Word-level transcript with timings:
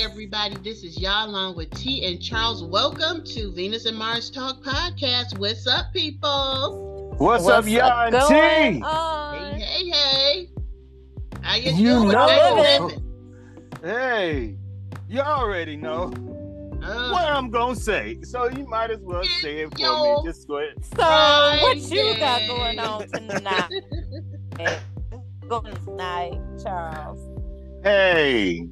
everybody. 0.00 0.54
This 0.56 0.84
is 0.84 1.00
y'all 1.00 1.30
along 1.30 1.56
with 1.56 1.70
T 1.70 2.04
and 2.04 2.20
Charles. 2.20 2.62
Welcome 2.62 3.24
to 3.24 3.50
Venus 3.52 3.86
and 3.86 3.96
Mars 3.96 4.30
Talk 4.30 4.62
Podcast. 4.62 5.38
What's 5.38 5.66
up, 5.66 5.86
people? 5.94 7.14
What's, 7.16 7.44
What's 7.44 7.66
up, 7.66 7.66
y'all? 7.66 8.10
T? 8.28 8.34
Hey, 8.34 8.80
hey, 9.58 9.88
hey. 9.88 10.50
How 11.40 11.56
you, 11.56 11.72
you 11.72 11.86
doing? 11.94 12.08
Know. 12.08 12.90
Hey, 13.82 14.56
you 15.08 15.20
already 15.20 15.76
know 15.76 16.12
uh, 16.82 17.10
what 17.10 17.24
I'm 17.24 17.50
gonna 17.50 17.74
say, 17.74 18.18
so 18.22 18.50
you 18.50 18.66
might 18.68 18.90
as 18.90 19.00
well 19.00 19.24
say 19.40 19.60
it 19.60 19.72
for 19.72 19.78
yo. 19.78 20.22
me. 20.22 20.28
Just 20.28 20.46
go 20.46 20.58
ahead. 20.58 20.74
So, 20.94 21.02
right, 21.02 21.58
what 21.62 21.78
you 21.78 22.18
got 22.18 22.46
going 22.46 22.78
on 22.78 23.08
tonight? 23.08 23.70
Good 25.48 25.86
night, 25.88 26.38
Charles. 26.62 27.30
Hey, 27.82 28.68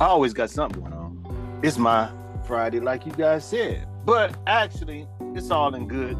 I 0.00 0.06
always 0.06 0.32
got 0.32 0.50
something 0.50 0.82
going 0.82 0.92
on. 0.92 1.60
It's 1.62 1.78
my 1.78 2.10
Friday, 2.46 2.80
like 2.80 3.06
you 3.06 3.12
guys 3.12 3.44
said. 3.44 3.86
But 4.04 4.36
actually, 4.46 5.06
it's 5.34 5.50
all 5.52 5.74
in 5.74 5.86
good. 5.86 6.18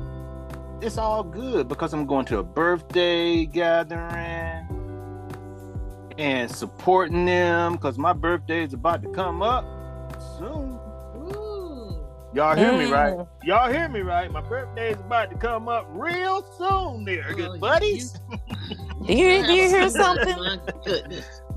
It's 0.81 0.97
all 0.97 1.25
good 1.25 1.67
because 1.67 1.93
I'm 1.93 2.07
going 2.07 2.25
to 2.27 2.39
a 2.39 2.43
birthday 2.45 3.45
gathering 3.47 4.69
and 6.17 6.49
supporting 6.49 7.25
them 7.25 7.73
because 7.73 7.99
my 7.99 8.13
birthday 8.13 8.63
is 8.63 8.75
about 8.75 9.03
to 9.03 9.09
come 9.09 9.43
up 9.43 9.65
soon. 10.39 10.79
Y'all 12.33 12.57
hear 12.57 12.73
me 12.77 12.91
right? 12.91 13.15
Mm. 13.15 13.29
Y'all 13.45 13.73
hear 13.73 13.89
me 13.89 14.01
right? 14.01 14.31
My 14.31 14.41
birthday 14.41 14.91
is 14.91 14.99
about 14.99 15.31
to 15.31 15.37
come 15.37 15.69
up 15.69 15.87
real 15.91 16.43
soon 16.59 17.05
there, 17.05 17.27
oh, 17.31 17.35
good 17.35 17.61
buddies. 17.61 18.19
do 19.07 19.13
you, 19.15 19.47
do 19.47 19.53
you 19.53 19.69
hear 19.69 19.89
something? 19.89 20.61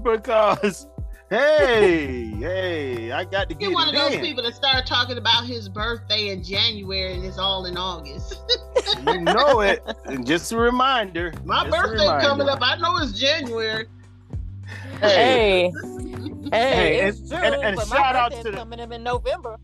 Because 0.04 0.88
hey, 1.30 2.32
hey, 2.40 3.12
I 3.12 3.24
got 3.26 3.50
to 3.50 3.56
get 3.56 3.62
You're 3.62 3.74
one 3.74 3.90
of 3.90 3.96
those 3.96 4.14
in. 4.14 4.22
people 4.22 4.44
that 4.44 4.56
start 4.56 4.86
talking 4.86 5.18
about 5.18 5.46
his 5.46 5.70
birthday 5.70 6.30
in 6.30 6.44
January 6.44 7.14
and 7.14 7.26
it's 7.26 7.38
all 7.38 7.66
in 7.66 7.78
August. 7.78 8.42
you 9.08 9.22
know 9.22 9.62
it. 9.62 9.84
And 10.06 10.26
just 10.26 10.52
a 10.52 10.58
reminder. 10.58 11.34
My 11.44 11.70
birthday 11.70 12.06
coming 12.26 12.48
up. 12.48 12.60
I 12.62 12.78
know 12.78 12.98
it's 12.98 13.20
January. 13.20 13.88
Hey. 15.02 15.72
Hey, 16.52 16.52
hey 16.52 17.08
it's 17.08 17.20
and, 17.20 17.30
June, 17.30 17.44
and, 17.44 17.80
and 17.80 17.88
shout 17.88 18.16
out 18.16 18.32
to 18.32 18.44
the, 18.44 18.52
coming 18.52 18.80
up 18.80 18.92
in 18.92 19.04
November. 19.04 19.58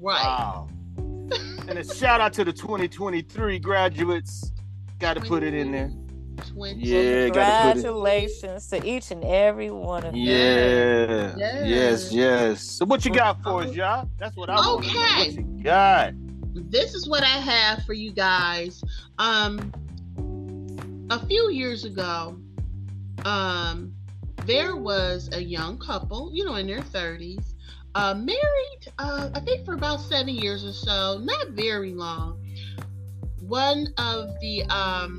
Right. 0.00 0.24
Wow. 0.24 0.68
and 1.68 1.78
a 1.78 1.84
shout 1.84 2.20
out 2.20 2.32
to 2.34 2.44
the 2.44 2.52
2023 2.52 3.58
graduates. 3.58 4.52
Got 4.98 5.14
to 5.14 5.20
put 5.20 5.42
it 5.42 5.54
in 5.54 5.72
there. 5.72 5.90
20. 6.48 6.80
Yeah, 6.80 7.24
congratulations 7.24 8.66
to 8.68 8.84
each 8.86 9.10
and 9.10 9.24
every 9.24 9.70
one 9.70 10.04
of 10.04 10.14
yeah. 10.14 11.06
them. 11.06 11.38
Yeah. 11.38 11.64
Yes, 11.64 12.12
yes. 12.12 12.62
So 12.62 12.84
what 12.84 13.04
you 13.04 13.12
got 13.12 13.42
for 13.42 13.62
us, 13.62 13.74
y'all? 13.74 14.08
That's 14.18 14.36
what 14.36 14.50
I 14.50 14.56
want. 14.56 14.86
Okay. 14.86 14.96
What 14.96 15.34
you 15.34 15.62
got? 15.62 16.12
This 16.54 16.94
is 16.94 17.08
what 17.08 17.22
I 17.22 17.38
have 17.38 17.84
for 17.84 17.92
you 17.94 18.12
guys. 18.12 18.82
Um 19.18 19.72
a 21.10 21.26
few 21.26 21.50
years 21.50 21.84
ago, 21.84 22.38
um 23.24 23.94
there 24.46 24.76
was 24.76 25.28
a 25.32 25.42
young 25.42 25.78
couple, 25.78 26.30
you 26.32 26.44
know, 26.44 26.56
in 26.56 26.66
their 26.66 26.80
30s, 26.80 27.54
uh, 27.94 28.14
married, 28.14 28.92
uh, 28.98 29.30
I 29.34 29.40
think 29.40 29.64
for 29.64 29.74
about 29.74 30.00
seven 30.00 30.34
years 30.34 30.64
or 30.64 30.72
so, 30.72 31.18
not 31.22 31.50
very 31.50 31.92
long. 31.92 32.42
One 33.40 33.88
of 33.98 34.28
the 34.40 34.64
um, 34.64 35.18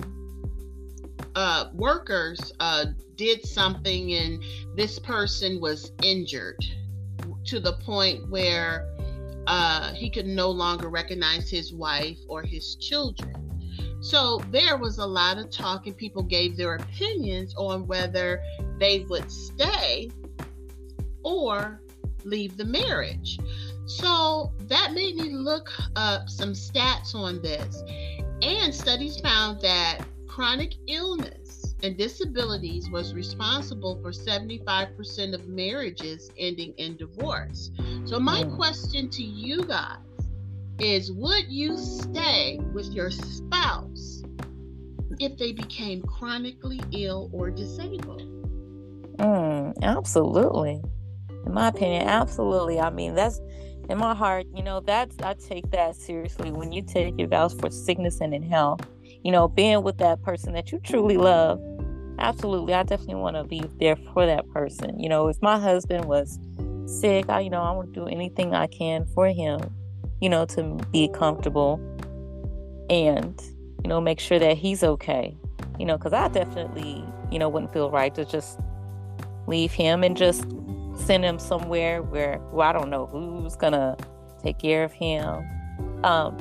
uh, 1.36 1.70
workers 1.74 2.52
uh, 2.60 2.86
did 3.16 3.46
something, 3.46 4.14
and 4.14 4.44
this 4.76 5.00
person 5.00 5.60
was 5.60 5.92
injured 6.02 6.64
to 7.46 7.60
the 7.60 7.74
point 7.74 8.30
where 8.30 8.88
uh, 9.48 9.94
he 9.94 10.10
could 10.10 10.28
no 10.28 10.50
longer 10.50 10.90
recognize 10.90 11.50
his 11.50 11.74
wife 11.74 12.18
or 12.28 12.44
his 12.44 12.76
children. 12.76 13.34
So 14.02 14.42
there 14.52 14.78
was 14.78 14.98
a 14.98 15.06
lot 15.06 15.38
of 15.38 15.50
talk, 15.50 15.88
and 15.88 15.96
people 15.96 16.24
gave 16.24 16.58
their 16.58 16.76
opinions 16.76 17.54
on 17.58 17.88
whether 17.88 18.42
they 18.78 19.06
would 19.10 19.32
stay 19.32 20.12
or 21.24 21.82
leave 22.26 22.58
the 22.58 22.66
marriage. 22.66 23.40
So 23.86 24.54
that 24.68 24.94
made 24.94 25.16
me 25.16 25.32
look 25.32 25.70
up 25.96 26.30
some 26.30 26.54
stats 26.54 27.16
on 27.16 27.42
this. 27.42 27.82
And 28.42 28.74
studies 28.74 29.20
found 29.20 29.62
that 29.62 30.00
chronic 30.34 30.74
illness 30.88 31.76
and 31.84 31.96
disabilities 31.96 32.90
was 32.90 33.14
responsible 33.14 34.02
for 34.02 34.10
75% 34.10 35.36
of 35.36 35.48
marriages 35.48 36.32
ending 36.40 36.74
in 36.78 36.98
divorce. 36.98 37.70
So, 38.06 38.20
my 38.20 38.44
mm. 38.44 38.56
question 38.56 39.12
to 39.12 39.22
you 39.22 39.64
guys 39.64 40.00
is 40.80 41.12
Would 41.12 41.52
you 41.52 41.78
stay 41.78 42.60
with 42.74 42.92
your 42.92 43.12
spouse 43.12 44.24
if 45.20 45.38
they 45.38 45.52
became 45.52 46.02
chronically 46.02 46.82
ill 46.94 47.30
or 47.32 47.52
disabled? 47.52 48.24
Mm, 49.18 49.76
absolutely 49.84 50.82
in 51.46 51.54
my 51.54 51.68
opinion 51.68 52.08
absolutely 52.08 52.80
i 52.80 52.90
mean 52.90 53.14
that's 53.14 53.40
in 53.90 53.98
my 53.98 54.16
heart 54.16 54.46
you 54.56 54.64
know 54.64 54.80
that's 54.80 55.16
i 55.22 55.34
take 55.34 55.70
that 55.72 55.96
seriously 55.96 56.52
when 56.52 56.72
you 56.72 56.82
take 56.82 57.18
your 57.20 57.28
vows 57.28 57.54
for 57.54 57.70
sickness 57.70 58.22
and 58.22 58.34
in 58.34 58.42
health 58.42 58.82
you 59.24 59.32
know 59.32 59.48
being 59.48 59.84
with 59.84 59.98
that 59.98 60.22
person 60.22 60.54
that 60.54 60.72
you 60.72 60.80
truly 60.80 61.18
love 61.18 61.60
absolutely 62.20 62.74
i 62.74 62.84
definitely 62.84 63.16
want 63.16 63.36
to 63.36 63.44
be 63.44 63.64
there 63.80 63.96
for 64.14 64.26
that 64.26 64.48
person 64.50 65.00
you 65.00 65.10
know 65.10 65.28
if 65.28 65.42
my 65.42 65.60
husband 65.60 66.06
was 66.06 66.40
sick 66.86 67.30
i 67.30 67.40
you 67.40 67.50
know 67.50 67.62
i 67.62 67.72
want 67.72 67.94
to 67.94 68.00
do 68.00 68.08
anything 68.08 68.54
i 68.54 68.68
can 68.68 69.06
for 69.08 69.28
him 69.28 69.60
you 70.22 70.30
know 70.30 70.46
to 70.46 70.80
be 70.92 71.08
comfortable 71.10 71.80
and 72.90 73.42
you 73.84 73.90
know 73.90 74.00
make 74.00 74.20
sure 74.20 74.40
that 74.40 74.58
he's 74.58 74.84
okay 74.84 75.36
you 75.80 75.86
know 75.86 75.98
because 75.98 76.14
i 76.14 76.28
definitely 76.28 77.04
you 77.32 77.40
know 77.40 77.50
wouldn't 77.50 77.74
feel 77.74 77.90
right 77.90 78.14
to 78.14 78.26
just 78.26 78.60
leave 79.48 79.72
him 79.72 80.04
and 80.04 80.16
just 80.16 80.46
send 80.96 81.24
him 81.24 81.40
somewhere 81.40 82.02
where 82.02 82.40
well, 82.52 82.68
I 82.68 82.74
don't 82.74 82.90
know 82.90 83.08
who's 83.08 83.56
gonna 83.56 83.98
take 84.42 84.60
care 84.60 84.84
of 84.84 84.94
him. 84.94 85.44
Um, 86.04 86.38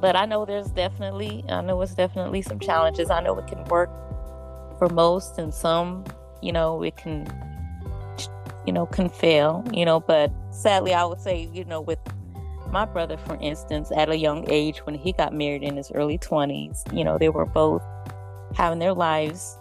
but 0.00 0.16
I 0.16 0.24
know 0.26 0.44
there's 0.44 0.70
definitely 0.70 1.44
I 1.48 1.60
know 1.60 1.80
it's 1.82 1.94
definitely 1.94 2.42
some 2.42 2.58
challenges. 2.58 3.10
I 3.10 3.20
know 3.20 3.38
it 3.38 3.46
can 3.46 3.64
work 3.64 3.90
for 4.78 4.88
most, 4.88 5.38
and 5.38 5.52
some 5.52 6.04
you 6.42 6.52
know 6.52 6.82
it 6.82 6.96
can 6.96 7.26
you 8.66 8.72
know 8.72 8.86
can 8.86 9.08
fail. 9.08 9.64
You 9.72 9.84
know, 9.84 10.00
but 10.00 10.32
sadly, 10.50 10.94
I 10.94 11.04
would 11.04 11.20
say 11.20 11.48
you 11.52 11.64
know 11.64 11.80
with 11.80 11.98
my 12.70 12.84
brother, 12.84 13.16
for 13.16 13.36
instance, 13.40 13.90
at 13.96 14.08
a 14.08 14.16
young 14.16 14.48
age 14.48 14.78
when 14.86 14.94
he 14.94 15.12
got 15.12 15.34
married 15.34 15.62
in 15.62 15.76
his 15.76 15.90
early 15.92 16.18
20s, 16.18 16.96
you 16.96 17.04
know, 17.04 17.18
they 17.18 17.28
were 17.28 17.46
both 17.46 17.82
having 18.54 18.78
their 18.78 18.92
lives 18.92 19.58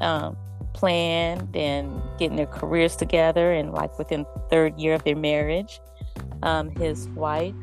um, 0.00 0.36
planned 0.72 1.54
and 1.54 2.02
getting 2.18 2.36
their 2.36 2.46
careers 2.46 2.96
together. 2.96 3.52
And 3.52 3.72
like 3.72 3.98
within 3.98 4.24
third 4.48 4.78
year 4.78 4.94
of 4.94 5.04
their 5.04 5.16
marriage, 5.16 5.80
um, 6.42 6.70
his 6.70 7.08
wife 7.08 7.54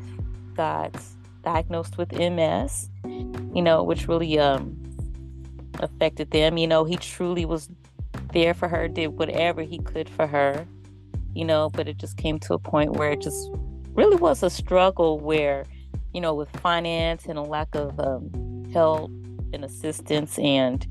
got 0.54 0.94
diagnosed 1.42 1.98
with 1.98 2.12
MS, 2.12 2.90
you 3.04 3.62
know, 3.62 3.82
which 3.82 4.08
really 4.08 4.38
um, 4.38 4.76
affected 5.80 6.30
them. 6.30 6.58
You 6.58 6.66
know, 6.66 6.84
he 6.84 6.96
truly 6.96 7.44
was 7.44 7.68
there 8.32 8.54
for 8.54 8.68
her, 8.68 8.88
did 8.88 9.08
whatever 9.08 9.62
he 9.62 9.78
could 9.78 10.08
for 10.08 10.26
her, 10.26 10.66
you 11.34 11.44
know, 11.44 11.70
but 11.70 11.88
it 11.88 11.98
just 11.98 12.16
came 12.16 12.38
to 12.40 12.54
a 12.54 12.58
point 12.58 12.92
where 12.92 13.12
it 13.12 13.20
just 13.20 13.50
really 13.92 14.16
was 14.16 14.42
a 14.42 14.50
struggle 14.50 15.18
where, 15.18 15.64
you 16.12 16.20
know, 16.20 16.34
with 16.34 16.50
finance 16.60 17.26
and 17.26 17.38
a 17.38 17.42
lack 17.42 17.74
of 17.74 17.98
um, 18.00 18.64
help 18.72 19.10
and 19.52 19.64
assistance 19.64 20.38
and 20.38 20.86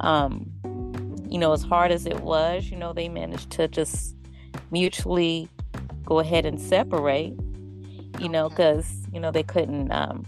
um, 0.00 0.50
you 1.28 1.38
know, 1.38 1.52
as 1.52 1.62
hard 1.62 1.90
as 1.90 2.06
it 2.06 2.20
was, 2.20 2.70
you 2.70 2.76
know, 2.76 2.92
they 2.92 3.08
managed 3.08 3.50
to 3.52 3.68
just 3.68 4.16
mutually 4.70 5.48
go 6.04 6.18
ahead 6.18 6.46
and 6.46 6.60
separate, 6.60 7.34
you 8.18 8.28
know, 8.28 8.48
because, 8.48 9.06
you 9.18 9.22
know, 9.22 9.32
they 9.32 9.42
couldn't 9.42 9.90
um, 9.90 10.24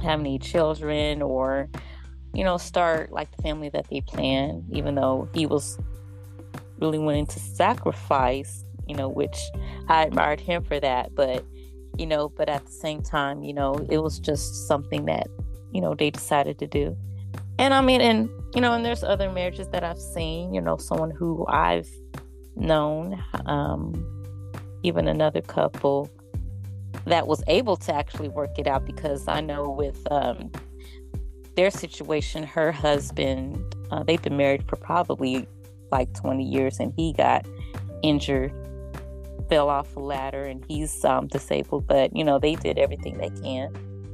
have 0.00 0.20
any 0.20 0.38
children 0.38 1.20
or, 1.20 1.68
you 2.32 2.44
know, 2.44 2.56
start 2.56 3.10
like 3.10 3.28
the 3.34 3.42
family 3.42 3.70
that 3.70 3.90
they 3.90 4.00
planned, 4.02 4.64
even 4.70 4.94
though 4.94 5.28
he 5.34 5.46
was 5.46 5.76
really 6.78 7.00
willing 7.00 7.26
to 7.26 7.40
sacrifice, 7.40 8.64
you 8.86 8.94
know, 8.94 9.08
which 9.08 9.36
I 9.88 10.04
admired 10.04 10.38
him 10.38 10.62
for 10.62 10.78
that. 10.78 11.12
But, 11.16 11.44
you 11.96 12.06
know, 12.06 12.28
but 12.28 12.48
at 12.48 12.66
the 12.66 12.70
same 12.70 13.02
time, 13.02 13.42
you 13.42 13.52
know, 13.52 13.74
it 13.90 13.98
was 13.98 14.20
just 14.20 14.68
something 14.68 15.06
that, 15.06 15.26
you 15.72 15.80
know, 15.80 15.96
they 15.96 16.10
decided 16.10 16.60
to 16.60 16.68
do. 16.68 16.96
And 17.58 17.74
I 17.74 17.80
mean, 17.80 18.00
and 18.00 18.30
you 18.54 18.60
know, 18.60 18.74
and 18.74 18.84
there's 18.84 19.02
other 19.02 19.28
marriages 19.28 19.66
that 19.70 19.82
I've 19.82 19.98
seen, 19.98 20.54
you 20.54 20.60
know, 20.60 20.76
someone 20.76 21.10
who 21.10 21.44
I've 21.48 21.90
known, 22.54 23.20
um, 23.46 23.92
even 24.84 25.08
another 25.08 25.40
couple 25.40 26.08
that 27.08 27.26
was 27.26 27.42
able 27.46 27.76
to 27.76 27.94
actually 27.94 28.28
work 28.28 28.58
it 28.58 28.66
out 28.66 28.84
because 28.86 29.26
I 29.28 29.40
know 29.40 29.68
with 29.68 30.06
um, 30.10 30.50
their 31.56 31.70
situation, 31.70 32.44
her 32.44 32.70
husband, 32.70 33.74
uh, 33.90 34.02
they've 34.02 34.22
been 34.22 34.36
married 34.36 34.68
for 34.68 34.76
probably 34.76 35.46
like 35.90 36.12
20 36.14 36.44
years 36.44 36.78
and 36.78 36.92
he 36.96 37.12
got 37.12 37.46
injured, 38.02 38.52
fell 39.48 39.68
off 39.68 39.96
a 39.96 40.00
ladder, 40.00 40.44
and 40.44 40.64
he's 40.68 41.04
um, 41.04 41.26
disabled. 41.28 41.86
But 41.86 42.14
you 42.14 42.24
know, 42.24 42.38
they 42.38 42.54
did 42.54 42.78
everything 42.78 43.18
they 43.18 43.30
can. 43.42 43.72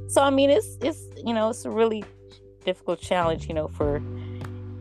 So 0.09 0.21
I 0.21 0.29
mean, 0.29 0.49
it's 0.49 0.77
it's 0.81 1.03
you 1.23 1.33
know, 1.33 1.49
it's 1.49 1.65
a 1.65 1.69
really 1.69 2.03
difficult 2.63 2.99
challenge, 2.99 3.47
you 3.47 3.53
know, 3.53 3.67
for 3.67 4.01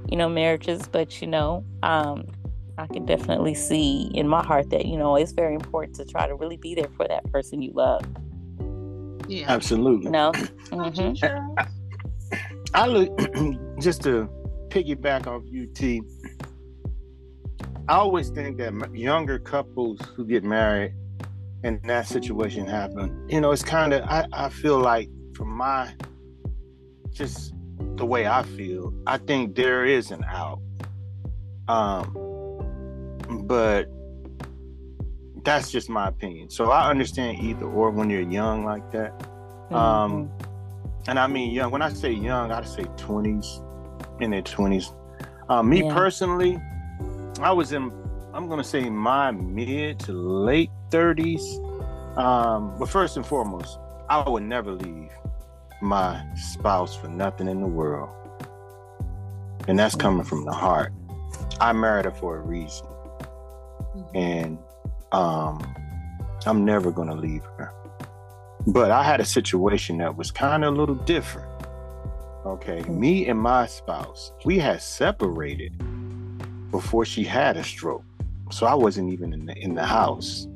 you 0.09 0.17
know 0.17 0.29
marriages. 0.29 0.87
But 0.89 1.21
you 1.21 1.29
know, 1.29 1.65
um, 1.83 2.27
I 2.77 2.87
can 2.89 3.07
definitely 3.07 3.55
see 3.55 4.11
in 4.15 4.27
my 4.29 4.45
heart 4.45 4.71
that 4.71 4.87
you 4.87 4.97
know 4.97 5.17
it's 5.17 5.33
very 5.33 5.55
important 5.55 5.95
to 5.97 6.05
try 6.05 6.27
to 6.27 6.35
really 6.35 6.57
be 6.57 6.75
there 6.75 6.89
for 6.97 7.07
that 7.09 7.25
person 7.31 7.63
you 7.63 7.73
love. 7.75 8.05
Yeah. 9.29 9.47
Absolutely. 9.49 10.07
You 10.07 10.11
know. 10.11 10.33
Don't 10.71 10.97
you, 10.97 11.03
Mhm. 11.05 11.17
Charles? 11.17 11.59
I 12.75 12.87
look 12.87 13.17
just 13.81 14.03
to 14.03 14.29
piggyback 14.69 15.27
off 15.29 15.43
UT. 15.45 16.05
I 17.89 17.95
always 17.95 18.31
think 18.31 18.57
that 18.59 18.73
younger 18.95 19.39
couples 19.39 20.01
who 20.17 20.25
get 20.27 20.43
married 20.43 20.95
and 21.63 21.81
that 21.85 22.07
situation 22.09 22.67
happen, 22.67 23.27
you 23.29 23.41
know, 23.41 23.53
it's 23.53 23.63
kind 23.63 23.93
of 23.95 24.03
I, 24.05 24.27
I 24.33 24.49
feel 24.49 24.79
like 24.79 25.09
from 25.35 25.49
my 25.57 25.95
just 27.13 27.55
the 27.97 28.05
way 28.05 28.27
I 28.27 28.43
feel, 28.43 28.93
I 29.07 29.19
think 29.19 29.55
there 29.55 29.85
is 29.85 30.11
an 30.11 30.25
out. 30.25 30.61
Um 31.69 32.17
but 33.29 33.87
that's 35.45 35.71
just 35.71 35.91
my 35.91 36.09
opinion. 36.09 36.51
So 36.51 36.71
I 36.71 36.89
understand 36.91 37.39
either 37.41 37.67
or 37.67 37.91
when 37.91 38.09
you're 38.11 38.23
young 38.23 38.65
like 38.65 38.91
that. 38.93 39.13
Um, 39.71 40.31
and 41.07 41.19
I 41.19 41.27
mean 41.27 41.51
young. 41.53 41.71
When 41.71 41.83
I 41.83 41.93
say 41.93 42.13
young, 42.13 42.51
I 42.53 42.63
say 42.65 42.85
twenties, 42.97 43.61
in 44.21 44.31
their 44.31 44.43
twenties. 44.43 44.93
Um, 45.49 45.69
me 45.69 45.85
Yeah. 45.85 45.93
personally, 45.95 46.59
I 47.41 47.53
was 47.53 47.73
in. 47.73 47.93
I'm 48.33 48.49
gonna 48.49 48.65
say 48.65 48.89
my 48.89 49.31
mid 49.33 49.99
to 50.01 50.13
late 50.13 50.71
thirties. 50.91 51.61
Um, 52.17 52.75
but 52.79 52.89
first 52.89 53.17
and 53.17 53.27
foremost, 53.27 53.79
I 54.09 54.29
would 54.29 54.45
never 54.45 54.73
leave 54.73 55.11
my 55.83 56.25
spouse 56.37 56.95
for 56.97 57.09
nothing 57.09 57.49
in 57.49 57.61
the 57.61 57.67
world, 57.67 58.11
and 59.69 59.79
that's 59.79 59.95
coming 59.95 60.25
from 60.25 60.45
the 60.45 60.53
heart. 60.53 60.93
I 61.61 61.73
married 61.73 62.05
her 62.07 62.13
for 62.13 62.39
a 62.39 62.41
reason, 62.41 62.87
Mhm. 63.95 64.11
and 64.15 64.59
um, 65.13 65.75
I'm 66.47 66.65
never 66.65 66.91
gonna 66.91 67.15
leave 67.15 67.45
her. 67.59 67.73
But 68.67 68.91
I 68.91 69.03
had 69.03 69.21
a 69.21 69.25
situation 69.25 69.99
that 69.99 70.17
was 70.17 70.31
kind 70.31 70.65
of 70.65 70.75
a 70.75 70.77
little 70.77 70.95
different. 70.95 71.49
Okay, 72.47 72.83
me 72.85 73.27
and 73.29 73.39
my 73.41 73.67
spouse, 73.67 74.33
we 74.45 74.59
had 74.59 74.83
separated 74.83 75.73
before 76.71 77.05
she 77.05 77.25
had 77.25 77.57
a 77.57 77.65
stroke, 77.65 78.05
so 78.51 78.67
I 78.67 78.75
wasn't 78.75 79.13
even 79.13 79.33
in 79.33 79.47
the 79.47 79.57
in 79.57 79.75
the 79.75 79.85
house. 79.85 80.47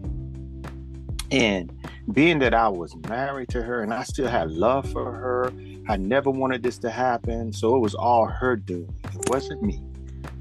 And 1.30 1.70
being 2.12 2.38
that 2.40 2.54
I 2.54 2.68
was 2.68 2.96
married 3.08 3.50
to 3.50 3.62
her 3.62 3.82
and 3.82 3.92
I 3.92 4.02
still 4.02 4.28
had 4.28 4.50
love 4.50 4.90
for 4.90 5.12
her, 5.12 5.52
I 5.88 5.96
never 5.98 6.30
wanted 6.30 6.62
this 6.62 6.78
to 6.78 6.90
happen. 6.90 7.52
So 7.52 7.76
it 7.76 7.80
was 7.80 7.94
all 7.94 8.24
her 8.26 8.56
doing. 8.56 8.92
It 9.14 9.28
wasn't 9.28 9.62
me. 9.62 9.82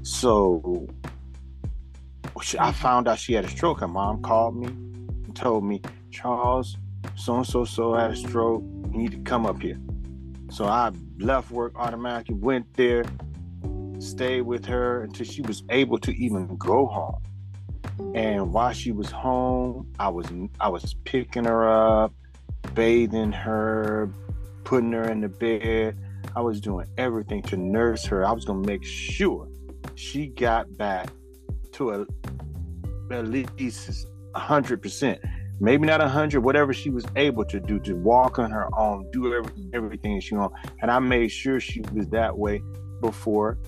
So 0.02 0.88
she- 2.40 2.58
I 2.58 2.72
found 2.72 3.08
out 3.08 3.18
she 3.18 3.34
had 3.34 3.44
a 3.44 3.48
stroke. 3.48 3.80
Her 3.80 3.88
mom 3.88 4.22
called 4.22 4.56
me 4.56 4.66
and 4.66 5.34
told 5.34 5.64
me, 5.64 5.82
Charles, 6.10 6.76
so 7.16 7.36
and 7.36 7.46
so 7.46 7.64
so 7.64 7.94
had 7.94 8.12
a 8.12 8.16
stroke. 8.16 8.62
You 8.92 8.98
need 8.98 9.12
to 9.12 9.18
come 9.18 9.46
up 9.46 9.60
here. 9.60 9.78
So 10.50 10.64
I 10.64 10.90
left 11.18 11.50
work 11.50 11.72
automatically, 11.76 12.34
went 12.34 12.72
there, 12.74 13.04
stayed 13.98 14.42
with 14.42 14.64
her 14.66 15.02
until 15.02 15.26
she 15.26 15.42
was 15.42 15.62
able 15.68 15.98
to 15.98 16.12
even 16.16 16.56
go 16.56 16.86
home. 16.86 17.22
And 18.14 18.52
while 18.52 18.72
she 18.72 18.92
was 18.92 19.10
home, 19.10 19.92
I 19.98 20.08
was 20.08 20.26
I 20.60 20.68
was 20.68 20.94
picking 21.04 21.44
her 21.44 21.68
up, 21.68 22.12
bathing 22.74 23.32
her, 23.32 24.10
putting 24.64 24.92
her 24.92 25.10
in 25.10 25.20
the 25.20 25.28
bed. 25.28 25.98
I 26.36 26.40
was 26.40 26.60
doing 26.60 26.86
everything 26.96 27.42
to 27.42 27.56
nurse 27.56 28.04
her. 28.06 28.24
I 28.24 28.32
was 28.32 28.44
gonna 28.44 28.66
make 28.66 28.84
sure 28.84 29.48
she 29.96 30.28
got 30.28 30.76
back 30.76 31.10
to 31.78 31.90
a, 31.92 32.06
at 33.14 33.26
least 33.28 34.06
hundred 34.34 34.82
percent. 34.82 35.20
Maybe 35.60 35.86
not 35.86 36.00
a 36.00 36.08
hundred, 36.08 36.42
whatever 36.42 36.72
she 36.72 36.90
was 36.90 37.04
able 37.16 37.44
to 37.46 37.58
do 37.58 37.80
to 37.80 37.94
walk 37.94 38.38
on 38.38 38.50
her 38.52 38.68
own, 38.78 39.10
do 39.10 39.34
every, 39.34 39.52
everything 39.72 40.20
she 40.20 40.36
on. 40.36 40.50
And 40.82 40.90
I 40.90 40.98
made 41.00 41.28
sure 41.28 41.58
she 41.58 41.80
was 41.92 42.06
that 42.08 42.36
way 42.38 42.62
before, 43.00 43.58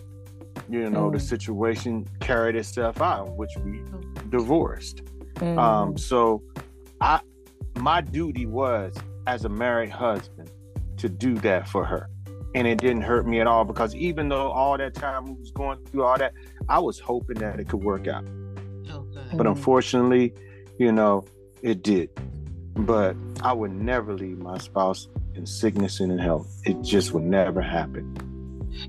you 0.69 0.89
know, 0.89 1.11
the 1.11 1.19
Mm. 1.19 1.29
situation 1.29 2.07
carried 2.21 2.55
itself 2.55 3.01
out, 3.01 3.37
which 3.37 3.51
we 3.65 3.83
divorced. 4.29 5.03
Mhm. 5.37 5.59
Um, 5.59 5.97
so 5.99 6.43
I 7.01 7.21
my 7.81 8.01
duty 8.01 8.47
was 8.47 8.95
as 9.27 9.45
a 9.45 9.49
married 9.49 9.91
husband 9.91 10.51
to 10.99 11.09
do 11.09 11.35
that 11.37 11.67
for 11.69 11.85
her. 11.85 12.09
And 12.55 12.67
it 12.67 12.79
didn't 12.79 13.03
hurt 13.03 13.27
me 13.27 13.41
at 13.41 13.47
all 13.47 13.65
because 13.65 13.95
even 13.95 14.29
though 14.29 14.51
all 14.51 14.77
that 14.77 14.93
time 14.95 15.25
we 15.25 15.33
was 15.33 15.51
going 15.53 15.79
through 15.87 16.03
all 16.05 16.19
that, 16.19 16.33
I 16.71 16.79
was 16.79 17.01
hoping 17.01 17.39
that 17.41 17.59
it 17.59 17.69
could 17.69 17.83
work 17.83 18.07
out. 18.07 18.25
Oh. 18.91 19.05
But 19.37 19.47
Mhm. 19.47 19.51
unfortunately, 19.51 20.33
you 20.79 20.93
know, 20.93 21.25
it 21.63 21.83
did. 21.83 22.11
But 22.77 23.17
I 23.43 23.53
would 23.53 23.73
never 23.73 24.15
leave 24.15 24.39
my 24.39 24.57
spouse 24.59 25.09
in 25.35 25.45
sickness 25.45 25.99
and 25.99 26.13
in 26.13 26.19
health. 26.19 26.49
It 26.65 26.81
just 26.83 27.13
would 27.13 27.25
never 27.25 27.61
happen. 27.61 28.17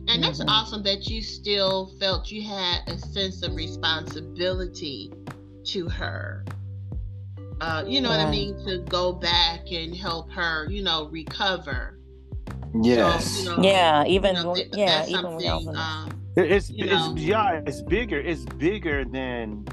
And 0.08 0.24
that's 0.24 0.40
Mhm. 0.40 0.46
awesome 0.48 0.84
that 0.84 1.10
you 1.10 1.24
still 1.24 1.92
felt 2.00 2.30
you 2.32 2.44
had 2.44 2.82
a 2.88 2.98
sense 3.00 3.42
of 3.42 3.56
responsibility 3.56 5.12
to 5.66 5.90
her. 5.90 6.46
Uh, 7.60 7.84
you 7.88 8.00
know 8.00 8.10
what 8.10 8.20
I 8.20 8.30
mean? 8.30 8.56
To 8.66 8.80
go 8.90 9.12
back 9.12 9.72
and 9.72 9.96
help 9.96 10.32
her, 10.32 10.70
you 10.70 10.84
know, 10.84 11.10
recover. 11.10 12.00
Yes. 12.82 13.26
So, 13.26 13.52
you 13.52 13.58
know, 13.58 13.64
yeah, 13.64 14.06
even 14.06 14.36
you 14.36 14.44
know, 14.44 14.56
yeah, 14.74 15.06
even 15.08 15.36
when 15.36 15.40
y'all 15.42 15.70
Um, 15.78 16.08
It- 16.10 16.11
It's 16.38 16.70
you 16.70 16.86
it's 16.86 16.92
know. 16.94 17.16
yeah, 17.18 17.62
it's 17.66 17.82
bigger. 17.82 18.20
It's 18.20 18.46
bigger 18.46 19.04
than 19.06 19.66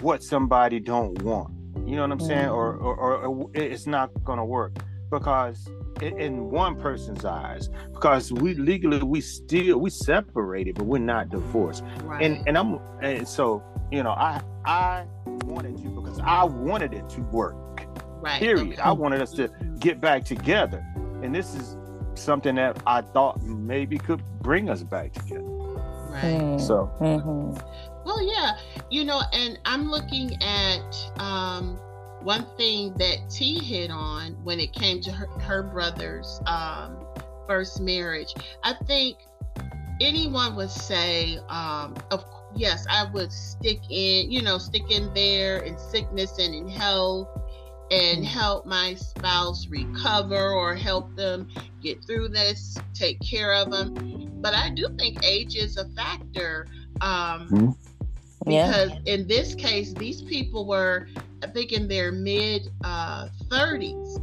what 0.00 0.22
somebody 0.22 0.80
don't 0.80 1.20
want. 1.22 1.54
You 1.86 1.96
know 1.96 2.02
what 2.02 2.12
I'm 2.12 2.20
saying? 2.20 2.48
Mhm. 2.48 2.54
Or, 2.54 2.76
or 2.76 3.24
or 3.26 3.50
it's 3.54 3.86
not 3.86 4.10
gonna 4.24 4.44
work 4.44 4.76
because 5.10 5.68
in, 6.02 6.18
in 6.20 6.50
one 6.50 6.76
person's 6.80 7.24
eyes, 7.24 7.68
because 7.92 8.32
we 8.32 8.54
legally 8.54 8.98
we 9.02 9.20
still 9.20 9.78
we 9.78 9.90
separated, 9.90 10.76
but 10.76 10.84
we're 10.86 10.98
not 10.98 11.30
divorced. 11.30 11.84
right. 12.04 12.22
And 12.22 12.46
and 12.46 12.56
I'm 12.58 12.78
and 13.02 13.26
so 13.26 13.62
you 13.90 14.02
know 14.02 14.10
I 14.10 14.42
I 14.66 15.06
wanted 15.44 15.80
you 15.80 15.88
because 15.90 16.20
I 16.20 16.44
wanted 16.44 16.92
it 16.92 17.08
to 17.10 17.22
work. 17.22 17.56
right. 18.20 18.38
Period. 18.40 18.74
okay. 18.74 18.82
I 18.82 18.92
wanted 18.92 19.20
us 19.22 19.32
to 19.32 19.48
get 19.78 20.00
back 20.00 20.24
together, 20.24 20.84
and 21.22 21.34
this 21.34 21.54
is 21.54 21.76
something 22.20 22.54
that 22.56 22.80
I 22.86 23.02
thought 23.02 23.42
maybe 23.42 23.98
could 23.98 24.22
bring 24.40 24.68
us 24.68 24.82
back 24.82 25.12
together. 25.12 25.42
Right. 25.42 26.40
Mm. 26.40 26.60
So. 26.60 26.90
Mhm. 27.00 27.62
Well, 28.04 28.22
yeah, 28.22 28.56
you 28.90 29.04
know, 29.04 29.22
and 29.32 29.58
I'm 29.64 29.90
looking 29.90 30.42
at 30.42 31.20
um, 31.20 31.78
one 32.22 32.46
thing 32.56 32.94
that 32.94 33.18
T 33.30 33.58
hit 33.58 33.90
on 33.90 34.32
when 34.42 34.58
it 34.58 34.72
came 34.72 35.00
to 35.02 35.12
her, 35.12 35.26
her 35.40 35.62
brother's 35.62 36.40
um, 36.46 36.96
first 37.46 37.80
marriage. 37.80 38.34
I 38.64 38.74
think 38.86 39.18
anyone 40.00 40.56
would 40.56 40.70
say, 40.70 41.38
um, 41.48 41.94
of 42.10 42.24
yes, 42.54 42.86
I 42.90 43.04
would 43.12 43.32
stick 43.32 43.80
in, 43.90 44.30
you 44.30 44.42
know, 44.42 44.58
stick 44.58 44.90
in 44.90 45.12
there 45.14 45.58
in 45.58 45.78
sickness 45.78 46.38
and 46.38 46.54
in 46.54 46.68
health 46.68 47.28
and 47.90 48.24
Mhm. 48.24 48.26
help 48.26 48.66
my 48.66 48.94
spouse 48.94 49.66
recover 49.68 50.50
or 50.52 50.74
help 50.74 51.14
them 51.16 51.46
get 51.82 52.04
through 52.06 52.28
this, 52.28 52.82
take 52.94 53.20
care 53.22 53.52
of 53.54 53.70
them. 53.70 53.92
But 54.40 54.54
I 54.54 54.70
do 54.70 54.86
think 54.98 55.18
age 55.24 55.56
is 55.56 55.76
a 55.76 55.86
factor. 55.96 56.68
Um, 57.00 57.48
Mhm. 57.50 57.76
Yeah. 58.46 58.74
because 58.74 58.92
in 59.06 59.26
this 59.26 59.54
case, 59.54 59.94
these 59.94 60.22
people 60.22 60.66
were, 60.66 61.06
I 61.42 61.48
think, 61.48 61.72
in 61.72 61.88
their 61.88 62.12
mid 62.12 62.68
uh, 62.84 63.28
30s. 63.50 64.20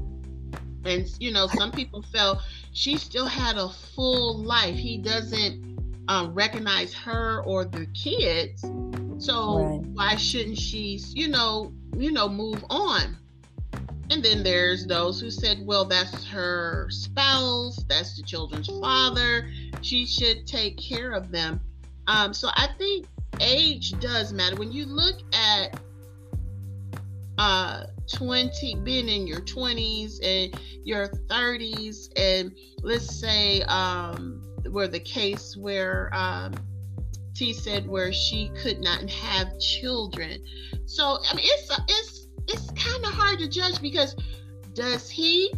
And, 0.85 1.07
you 1.19 1.31
know, 1.31 1.47
some 1.47 1.71
people 1.71 2.01
felt 2.01 2.39
she 2.71 2.97
still 2.97 3.27
had 3.27 3.57
a 3.57 3.69
full 3.69 4.43
life. 4.43 4.75
He 4.75 4.97
doesn't 4.97 5.59
um, 6.07 6.33
recognize 6.33 6.93
her 6.93 7.43
or 7.45 7.65
the 7.65 7.87
kids. 7.87 8.63
So 9.17 9.71
Right. 9.71 9.81
why 9.93 10.15
shouldn't 10.15 10.57
she, 10.57 10.99
you 11.13 11.27
know, 11.27 11.73
you 11.97 12.11
know, 12.11 12.29
move 12.29 12.63
on? 12.69 13.17
And 14.09 14.23
then 14.23 14.43
there's 14.43 14.85
those 14.85 15.19
who 15.19 15.29
said, 15.29 15.59
well, 15.65 15.85
that's 15.85 16.25
her 16.25 16.87
spouse, 16.89 17.77
that's 17.89 18.15
the 18.15 18.23
children's 18.23 18.69
father. 18.79 19.49
She 19.81 20.05
should 20.05 20.47
take 20.47 20.77
care 20.77 21.11
of 21.11 21.31
them. 21.31 21.59
Um, 22.07 22.33
so 22.33 22.49
I 22.53 22.69
think 22.77 23.05
age 23.41 23.91
does 23.99 24.31
matter. 24.31 24.55
When 24.55 24.71
you 24.71 24.85
look 24.85 25.15
at 25.33 25.79
uh 27.37 27.83
20 28.11 28.77
being 28.83 29.07
in 29.09 29.27
your 29.27 29.41
20s 29.41 30.19
and 30.23 30.59
your 30.83 31.07
30s 31.07 32.09
and 32.15 32.51
let's 32.81 33.19
say 33.19 33.61
um 33.63 34.41
where 34.71 34.87
the 34.87 34.99
case 34.99 35.55
where 35.55 36.09
um 36.13 36.55
T 37.37 37.53
said 37.53 37.87
where 37.87 38.11
she 38.11 38.49
could 38.63 38.79
not 38.79 39.07
have 39.09 39.59
children. 39.59 40.43
So 40.87 41.19
I 41.29 41.35
mean, 41.35 41.45
it's 41.47 41.79
it's 41.87 42.26
it's 42.47 42.69
kind 42.71 43.03
of 43.05 43.11
hard 43.11 43.39
to 43.39 43.47
judge 43.47 43.81
because 43.81 44.15
does 44.73 45.09
he 45.09 45.51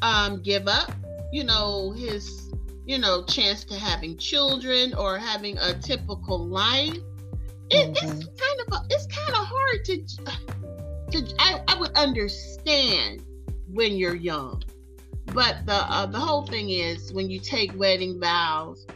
um 0.00 0.42
give 0.42 0.68
up, 0.68 0.92
you 1.32 1.44
know, 1.44 1.92
his 1.92 2.52
you 2.86 2.98
know 2.98 3.24
chance 3.24 3.64
to 3.64 3.74
having 3.74 4.16
children 4.16 4.94
or 4.94 5.18
having 5.18 5.58
a 5.58 5.74
typical 5.74 6.46
life? 6.46 6.96
It, 7.70 7.94
mm-hmm. 7.94 8.20
It's 8.20 8.24
kind 8.24 8.60
of 8.66 8.72
a, 8.72 8.86
it's 8.90 9.06
kind 9.06 9.30
of 9.30 9.46
hard 9.46 9.84
to 9.84 10.06
to 11.12 11.34
I, 11.38 11.60
I 11.68 11.78
would 11.78 11.92
understand 11.92 13.22
when 13.68 13.96
you're 13.96 14.16
young, 14.16 14.62
but 15.26 15.64
the 15.66 15.74
uh, 15.74 16.06
the 16.06 16.18
whole 16.18 16.42
thing 16.42 16.70
is 16.70 17.12
when 17.12 17.30
you 17.30 17.38
take 17.38 17.78
wedding 17.78 18.20
vows 18.20 18.86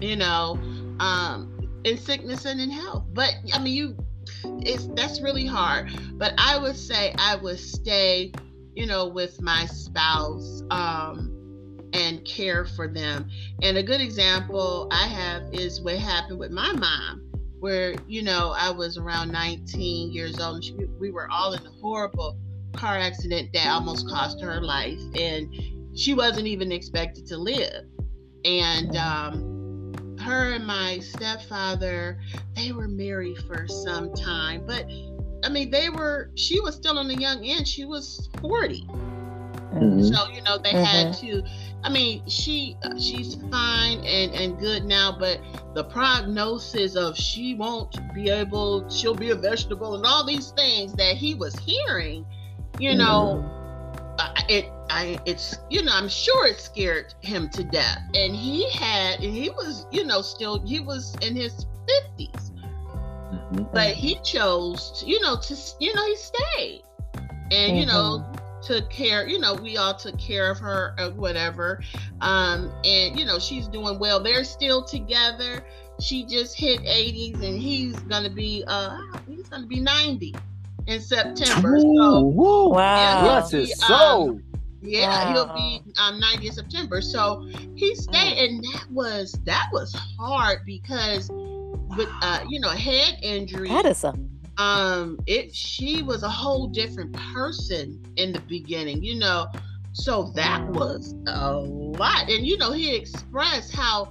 you 0.00 0.16
know, 0.16 0.58
um, 1.00 1.70
in 1.84 1.98
sickness 1.98 2.44
and 2.44 2.60
in 2.60 2.70
health. 2.70 3.04
But 3.12 3.34
I 3.52 3.58
mean, 3.58 3.74
you, 3.74 3.96
it's 4.44 4.86
that's 4.94 5.20
really 5.20 5.46
hard. 5.46 5.90
But 6.14 6.34
I 6.38 6.58
would 6.58 6.76
say 6.76 7.14
I 7.18 7.36
would 7.36 7.58
stay, 7.58 8.32
you 8.74 8.86
know, 8.86 9.08
with 9.08 9.40
my 9.40 9.66
spouse 9.66 10.62
um, 10.70 11.80
and 11.92 12.24
care 12.24 12.64
for 12.64 12.88
them. 12.88 13.28
And 13.62 13.76
a 13.76 13.82
good 13.82 14.00
example 14.00 14.88
I 14.90 15.06
have 15.06 15.42
is 15.52 15.80
what 15.80 15.96
happened 15.96 16.38
with 16.38 16.50
my 16.50 16.72
mom. 16.72 17.24
Where 17.60 17.96
you 18.06 18.22
know 18.22 18.54
I 18.56 18.70
was 18.70 18.98
around 18.98 19.32
19 19.32 20.12
years 20.12 20.38
old, 20.38 20.56
and 20.56 20.64
she, 20.64 20.74
we 21.00 21.10
were 21.10 21.28
all 21.28 21.54
in 21.54 21.66
a 21.66 21.70
horrible 21.80 22.38
car 22.74 22.96
accident 22.96 23.52
that 23.52 23.66
almost 23.66 24.08
cost 24.08 24.40
her 24.40 24.60
life, 24.60 25.00
and 25.16 25.52
she 25.96 26.14
wasn't 26.14 26.46
even 26.46 26.70
expected 26.70 27.26
to 27.26 27.36
live. 27.36 27.84
And 28.44 28.96
um, 28.96 29.47
her 30.28 30.52
and 30.52 30.66
my 30.66 30.98
stepfather, 30.98 32.20
they 32.54 32.72
were 32.72 32.88
married 32.88 33.38
for 33.46 33.66
some 33.66 34.12
time, 34.14 34.64
but 34.66 34.86
I 35.44 35.48
mean, 35.48 35.70
they 35.70 35.88
were, 35.88 36.30
she 36.34 36.60
was 36.60 36.74
still 36.74 36.98
on 36.98 37.08
the 37.08 37.14
young 37.14 37.44
end. 37.44 37.66
She 37.66 37.84
was 37.84 38.28
40. 38.40 38.86
Mm-hmm. 38.88 40.02
So, 40.02 40.28
you 40.28 40.42
know, 40.42 40.58
they 40.58 40.72
mm-hmm. 40.72 40.84
had 40.84 41.14
to, 41.18 41.42
I 41.84 41.90
mean, 41.90 42.28
she, 42.28 42.76
she's 42.98 43.36
fine 43.50 43.98
and, 43.98 44.34
and 44.34 44.58
good 44.58 44.84
now, 44.84 45.16
but 45.18 45.40
the 45.74 45.84
prognosis 45.84 46.96
of 46.96 47.16
she 47.16 47.54
won't 47.54 47.96
be 48.14 48.30
able, 48.30 48.88
she'll 48.88 49.14
be 49.14 49.30
a 49.30 49.36
vegetable 49.36 49.94
and 49.94 50.04
all 50.04 50.24
these 50.24 50.50
things 50.52 50.92
that 50.94 51.16
he 51.16 51.34
was 51.34 51.56
hearing, 51.58 52.26
you 52.78 52.90
mm-hmm. 52.90 52.98
know, 52.98 53.54
it 54.48 54.72
I 54.90 55.18
it's 55.26 55.58
you 55.70 55.82
know 55.82 55.92
I'm 55.94 56.08
sure 56.08 56.46
it 56.46 56.60
scared 56.60 57.14
him 57.20 57.48
to 57.50 57.64
death 57.64 57.98
and 58.14 58.34
he 58.34 58.70
had 58.70 59.20
and 59.20 59.32
he 59.32 59.50
was 59.50 59.86
you 59.90 60.04
know 60.04 60.22
still 60.22 60.64
he 60.66 60.80
was 60.80 61.14
in 61.22 61.36
his 61.36 61.66
50s 62.18 62.50
mm-hmm. 62.50 63.64
but 63.72 63.94
he 63.94 64.18
chose 64.24 65.02
you 65.06 65.20
know 65.20 65.36
to 65.36 65.56
you 65.80 65.94
know 65.94 66.06
he 66.06 66.16
stayed 66.16 66.82
and 67.06 67.52
mm-hmm. 67.52 67.76
you 67.76 67.86
know 67.86 68.24
mm-hmm. 68.24 68.60
took 68.62 68.90
care 68.90 69.26
you 69.26 69.38
know 69.38 69.54
we 69.54 69.76
all 69.76 69.94
took 69.94 70.18
care 70.18 70.50
of 70.50 70.58
her 70.58 70.94
or 70.98 71.10
whatever 71.10 71.82
um 72.20 72.72
and 72.84 73.18
you 73.18 73.24
know 73.24 73.38
she's 73.38 73.68
doing 73.68 73.98
well 73.98 74.20
they're 74.20 74.44
still 74.44 74.82
together 74.82 75.64
she 76.00 76.24
just 76.24 76.56
hit 76.56 76.80
80s 76.80 77.42
and 77.42 77.60
he's 77.60 77.98
gonna 78.00 78.30
be 78.30 78.64
uh 78.66 78.98
he's 79.28 79.48
gonna 79.48 79.66
be 79.66 79.80
90 79.80 80.34
in 80.88 81.00
September. 81.00 81.76
Ooh, 81.76 81.80
so, 81.80 82.20
wow. 82.70 82.96
Yeah, 82.96 83.22
Bless 83.22 83.50
his 83.50 83.78
soul. 83.78 84.30
Um, 84.30 84.42
yeah, 84.80 85.26
wow. 85.26 85.32
he'll 85.32 85.54
be 85.54 85.82
um 85.98 86.20
90 86.20 86.46
in 86.46 86.52
September. 86.52 87.00
So 87.00 87.48
he 87.74 87.94
stayed, 87.94 88.36
mm. 88.36 88.44
and 88.44 88.64
that 88.64 88.86
was 88.90 89.32
that 89.44 89.68
was 89.72 89.94
hard 90.18 90.64
because 90.64 91.30
with 91.30 92.08
uh 92.22 92.44
you 92.48 92.60
know 92.60 92.70
head 92.70 93.18
injury. 93.22 93.68
That 93.68 93.86
is 93.86 94.04
a 94.04 94.14
um 94.58 95.18
it 95.26 95.54
she 95.54 96.02
was 96.02 96.22
a 96.22 96.28
whole 96.28 96.66
different 96.66 97.12
person 97.12 98.02
in 98.16 98.32
the 98.32 98.40
beginning, 98.40 99.02
you 99.02 99.18
know. 99.18 99.46
So 99.92 100.30
that 100.36 100.64
was 100.68 101.14
a 101.26 101.56
lot. 101.56 102.28
And 102.28 102.46
you 102.46 102.56
know, 102.56 102.72
he 102.72 102.94
expressed 102.94 103.74
how 103.74 104.10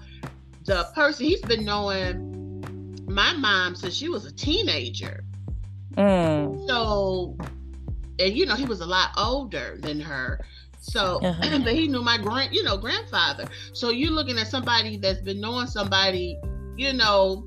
the 0.66 0.86
person 0.94 1.26
he's 1.26 1.42
been 1.42 1.64
knowing 1.64 3.04
my 3.08 3.34
mom 3.34 3.76
since 3.76 3.96
she 3.96 4.10
was 4.10 4.26
a 4.26 4.34
teenager. 4.34 5.24
Mm. 5.96 6.68
So, 6.68 7.38
and 8.20 8.38
you 8.38 8.46
know, 8.46 8.56
he 8.56 8.66
was 8.66 8.82
a 8.82 8.86
lot 8.86 9.12
older 9.18 9.78
than 9.80 10.00
her. 10.02 10.46
So, 10.92 11.20
uh-huh. 11.24 11.60
but 11.64 11.74
he 11.74 11.88
knew 11.88 12.02
my 12.02 12.18
grand, 12.18 12.54
you 12.54 12.64
know, 12.64 12.78
grandfather. 12.78 13.46
So 13.74 13.90
you're 13.90 14.12
looking 14.12 14.38
at 14.38 14.48
somebody 14.48 14.98
that's 14.98 15.22
been 15.22 15.40
knowing 15.40 15.68
somebody, 15.68 16.40
you 16.76 16.94
know, 16.94 17.46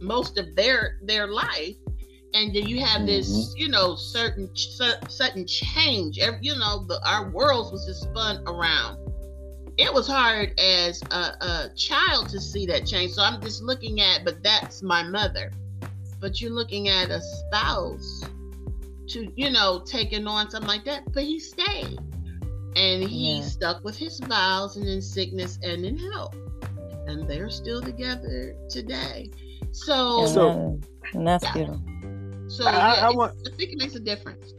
most 0.00 0.38
of 0.38 0.54
their 0.54 0.98
their 1.02 1.26
life, 1.26 1.76
and 2.34 2.54
then 2.54 2.66
you 2.66 2.84
have 2.84 3.06
this, 3.06 3.30
mm-hmm. 3.30 3.58
you 3.58 3.68
know, 3.68 3.96
certain 3.96 4.50
certain 4.54 5.46
change. 5.46 6.18
Every, 6.18 6.40
you 6.42 6.56
know, 6.56 6.84
the 6.86 7.00
our 7.08 7.30
worlds 7.30 7.72
was 7.72 7.86
just 7.86 8.02
spun 8.02 8.42
around. 8.46 8.98
It 9.78 9.92
was 9.92 10.08
hard 10.08 10.58
as 10.58 11.02
a, 11.10 11.16
a 11.16 11.70
child 11.76 12.30
to 12.30 12.40
see 12.40 12.64
that 12.66 12.86
change. 12.86 13.12
So 13.12 13.22
I'm 13.22 13.42
just 13.42 13.62
looking 13.62 14.00
at, 14.00 14.24
but 14.24 14.42
that's 14.42 14.82
my 14.82 15.02
mother 15.02 15.52
but 16.20 16.40
you're 16.40 16.52
looking 16.52 16.88
at 16.88 17.10
a 17.10 17.20
spouse 17.20 18.24
to, 19.08 19.30
you 19.36 19.50
know, 19.50 19.82
taking 19.86 20.26
on 20.26 20.50
something 20.50 20.68
like 20.68 20.84
that. 20.84 21.12
But 21.12 21.24
he 21.24 21.38
stayed. 21.38 21.98
And 22.76 23.02
he 23.02 23.38
yeah. 23.38 23.42
stuck 23.42 23.82
with 23.84 23.96
his 23.96 24.20
vows 24.20 24.76
and 24.76 24.86
in 24.86 25.00
sickness 25.00 25.58
and 25.62 25.84
in 25.84 25.98
health. 25.98 26.36
And 27.06 27.28
they're 27.28 27.50
still 27.50 27.80
together 27.80 28.54
today. 28.68 29.30
So, 29.72 30.26
so 30.26 30.80
and 31.12 31.26
that's 31.26 31.44
yeah. 31.44 31.52
beautiful. 31.52 31.82
So 32.48 32.66
I, 32.66 32.72
yeah, 32.72 33.08
I, 33.08 33.10
want, 33.10 33.34
I 33.46 33.56
think 33.56 33.72
it 33.72 33.78
makes 33.78 33.94
a 33.94 34.00
difference. 34.00 34.52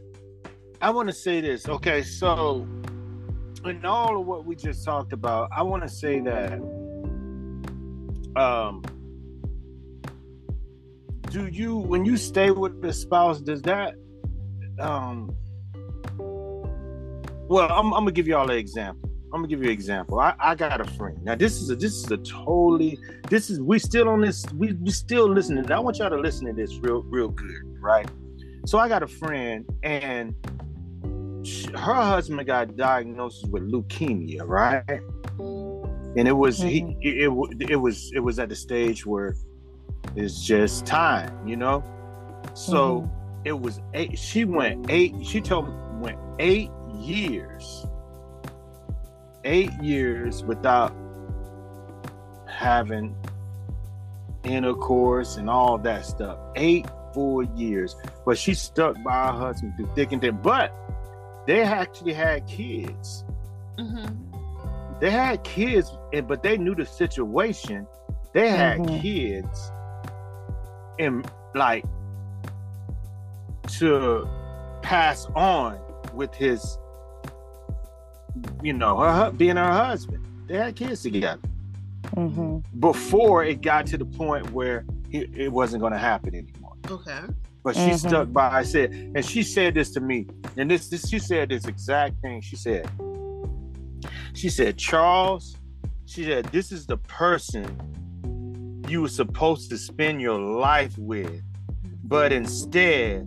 I 0.80 0.90
want 0.90 1.08
to 1.08 1.14
say 1.14 1.40
this. 1.40 1.68
Okay, 1.68 2.02
so 2.02 2.66
in 3.64 3.84
all 3.84 4.20
of 4.20 4.26
what 4.26 4.44
we 4.44 4.56
just 4.56 4.84
talked 4.84 5.12
about, 5.12 5.48
I 5.56 5.62
want 5.62 5.82
to 5.82 5.88
say 5.88 6.20
that 6.20 6.60
um 8.36 8.82
do 11.30 11.46
you 11.48 11.76
when 11.76 12.04
you 12.04 12.16
stay 12.16 12.50
with 12.50 12.80
the 12.80 12.92
spouse 12.92 13.40
does 13.40 13.62
that 13.62 13.94
um 14.78 15.34
well 17.48 17.70
i'm, 17.70 17.92
I'm 17.92 18.00
gonna 18.00 18.12
give 18.12 18.26
you 18.28 18.36
all 18.36 18.50
an 18.50 18.58
example 18.58 19.10
i'm 19.32 19.40
gonna 19.40 19.48
give 19.48 19.60
you 19.60 19.66
an 19.66 19.72
example 19.72 20.20
I, 20.20 20.34
I 20.38 20.54
got 20.54 20.80
a 20.80 20.84
friend 20.84 21.22
now 21.22 21.34
this 21.34 21.60
is 21.60 21.70
a 21.70 21.76
this 21.76 21.94
is 21.94 22.10
a 22.10 22.16
totally 22.18 22.98
this 23.28 23.50
is 23.50 23.60
we 23.60 23.78
still 23.78 24.08
on 24.08 24.20
this 24.20 24.44
we, 24.52 24.72
we 24.74 24.90
still 24.90 25.28
listening 25.28 25.70
i 25.70 25.78
want 25.78 25.98
y'all 25.98 26.10
to 26.10 26.16
listen 26.16 26.46
to 26.46 26.52
this 26.52 26.76
real 26.76 27.02
real 27.02 27.28
good 27.28 27.62
right 27.80 28.08
so 28.66 28.78
i 28.78 28.88
got 28.88 29.02
a 29.02 29.08
friend 29.08 29.64
and 29.82 30.34
she, 31.42 31.66
her 31.72 31.94
husband 31.94 32.44
got 32.46 32.76
diagnosed 32.76 33.48
with 33.48 33.62
leukemia 33.70 34.42
right 34.44 34.82
and 36.16 36.26
it 36.26 36.32
was 36.32 36.60
mm-hmm. 36.60 36.98
he 37.00 37.08
it, 37.08 37.30
it, 37.30 37.70
it 37.70 37.76
was 37.76 38.10
it 38.14 38.20
was 38.20 38.38
at 38.38 38.48
the 38.48 38.56
stage 38.56 39.04
where 39.06 39.34
it's 40.16 40.44
just 40.44 40.86
time, 40.86 41.46
you 41.46 41.56
know? 41.56 41.82
So 42.54 43.02
mm-hmm. 43.02 43.42
it 43.44 43.60
was 43.60 43.80
eight, 43.94 44.18
she 44.18 44.44
went 44.44 44.90
eight, 44.90 45.14
she 45.22 45.40
told 45.40 45.68
me 45.68 45.74
went 46.00 46.18
eight 46.38 46.70
years, 46.98 47.86
eight 49.44 49.72
years 49.82 50.44
without 50.44 50.94
having 52.46 53.14
intercourse 54.44 55.36
and 55.36 55.48
all 55.48 55.78
that 55.78 56.04
stuff. 56.04 56.38
Eight 56.56 56.86
full 57.14 57.44
years. 57.56 57.96
But 58.24 58.38
she 58.38 58.54
stuck 58.54 59.02
by 59.02 59.26
her 59.26 59.32
husband 59.32 59.74
through 59.76 59.90
thick 59.94 60.12
and 60.12 60.20
thin. 60.20 60.38
But 60.42 60.74
they 61.46 61.62
actually 61.62 62.12
had 62.12 62.46
kids. 62.46 63.24
Mm-hmm. 63.78 64.98
They 65.00 65.10
had 65.10 65.44
kids, 65.44 65.90
but 66.26 66.42
they 66.42 66.58
knew 66.58 66.74
the 66.74 66.86
situation. 66.86 67.86
They 68.32 68.48
had 68.48 68.80
mm-hmm. 68.80 69.00
kids 69.00 69.70
and 70.98 71.30
like 71.54 71.84
to 73.78 74.28
pass 74.82 75.26
on 75.34 75.78
with 76.14 76.34
his 76.34 76.78
you 78.62 78.72
know 78.72 78.98
her 78.98 79.30
being 79.30 79.56
her 79.56 79.72
husband. 79.72 80.24
They 80.46 80.56
had 80.56 80.76
kids 80.76 81.02
together. 81.02 81.40
Mm-hmm. 82.16 82.80
before 82.80 83.44
it 83.44 83.60
got 83.60 83.86
to 83.88 83.98
the 83.98 84.04
point 84.04 84.50
where 84.52 84.86
it, 85.10 85.30
it 85.36 85.52
wasn't 85.52 85.80
going 85.80 85.92
to 85.92 85.98
happen 85.98 86.34
anymore. 86.34 86.74
Okay. 86.90 87.20
But 87.62 87.74
she 87.74 87.82
mm-hmm. 87.82 88.08
stuck 88.08 88.32
by 88.32 88.50
i 88.50 88.62
said 88.62 88.92
and 88.92 89.24
she 89.24 89.42
said 89.42 89.74
this 89.74 89.90
to 89.90 90.00
me 90.00 90.26
and 90.56 90.70
this, 90.70 90.88
this 90.88 91.08
she 91.08 91.18
said 91.18 91.50
this 91.50 91.66
exact 91.66 92.20
thing 92.22 92.40
she 92.40 92.56
said. 92.56 92.88
She 94.32 94.48
said 94.48 94.78
charles 94.78 95.56
she 96.06 96.24
said 96.24 96.46
this 96.46 96.72
is 96.72 96.86
the 96.86 96.96
person 96.96 97.98
you 98.88 99.02
were 99.02 99.08
supposed 99.08 99.68
to 99.68 99.76
spend 99.76 100.22
your 100.22 100.40
life 100.40 100.96
with, 100.96 101.42
but 102.04 102.32
instead 102.32 103.26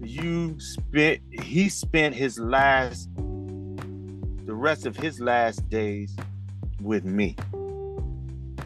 you 0.00 0.58
spent 0.60 1.20
he 1.42 1.68
spent 1.68 2.14
his 2.14 2.38
last 2.38 3.08
the 4.44 4.54
rest 4.54 4.86
of 4.86 4.96
his 4.96 5.20
last 5.20 5.68
days 5.68 6.14
with 6.80 7.04
me. 7.04 7.36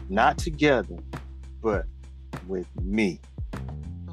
not 0.09 0.37
together, 0.37 0.95
but 1.61 1.85
with 2.47 2.65
me. 2.81 3.19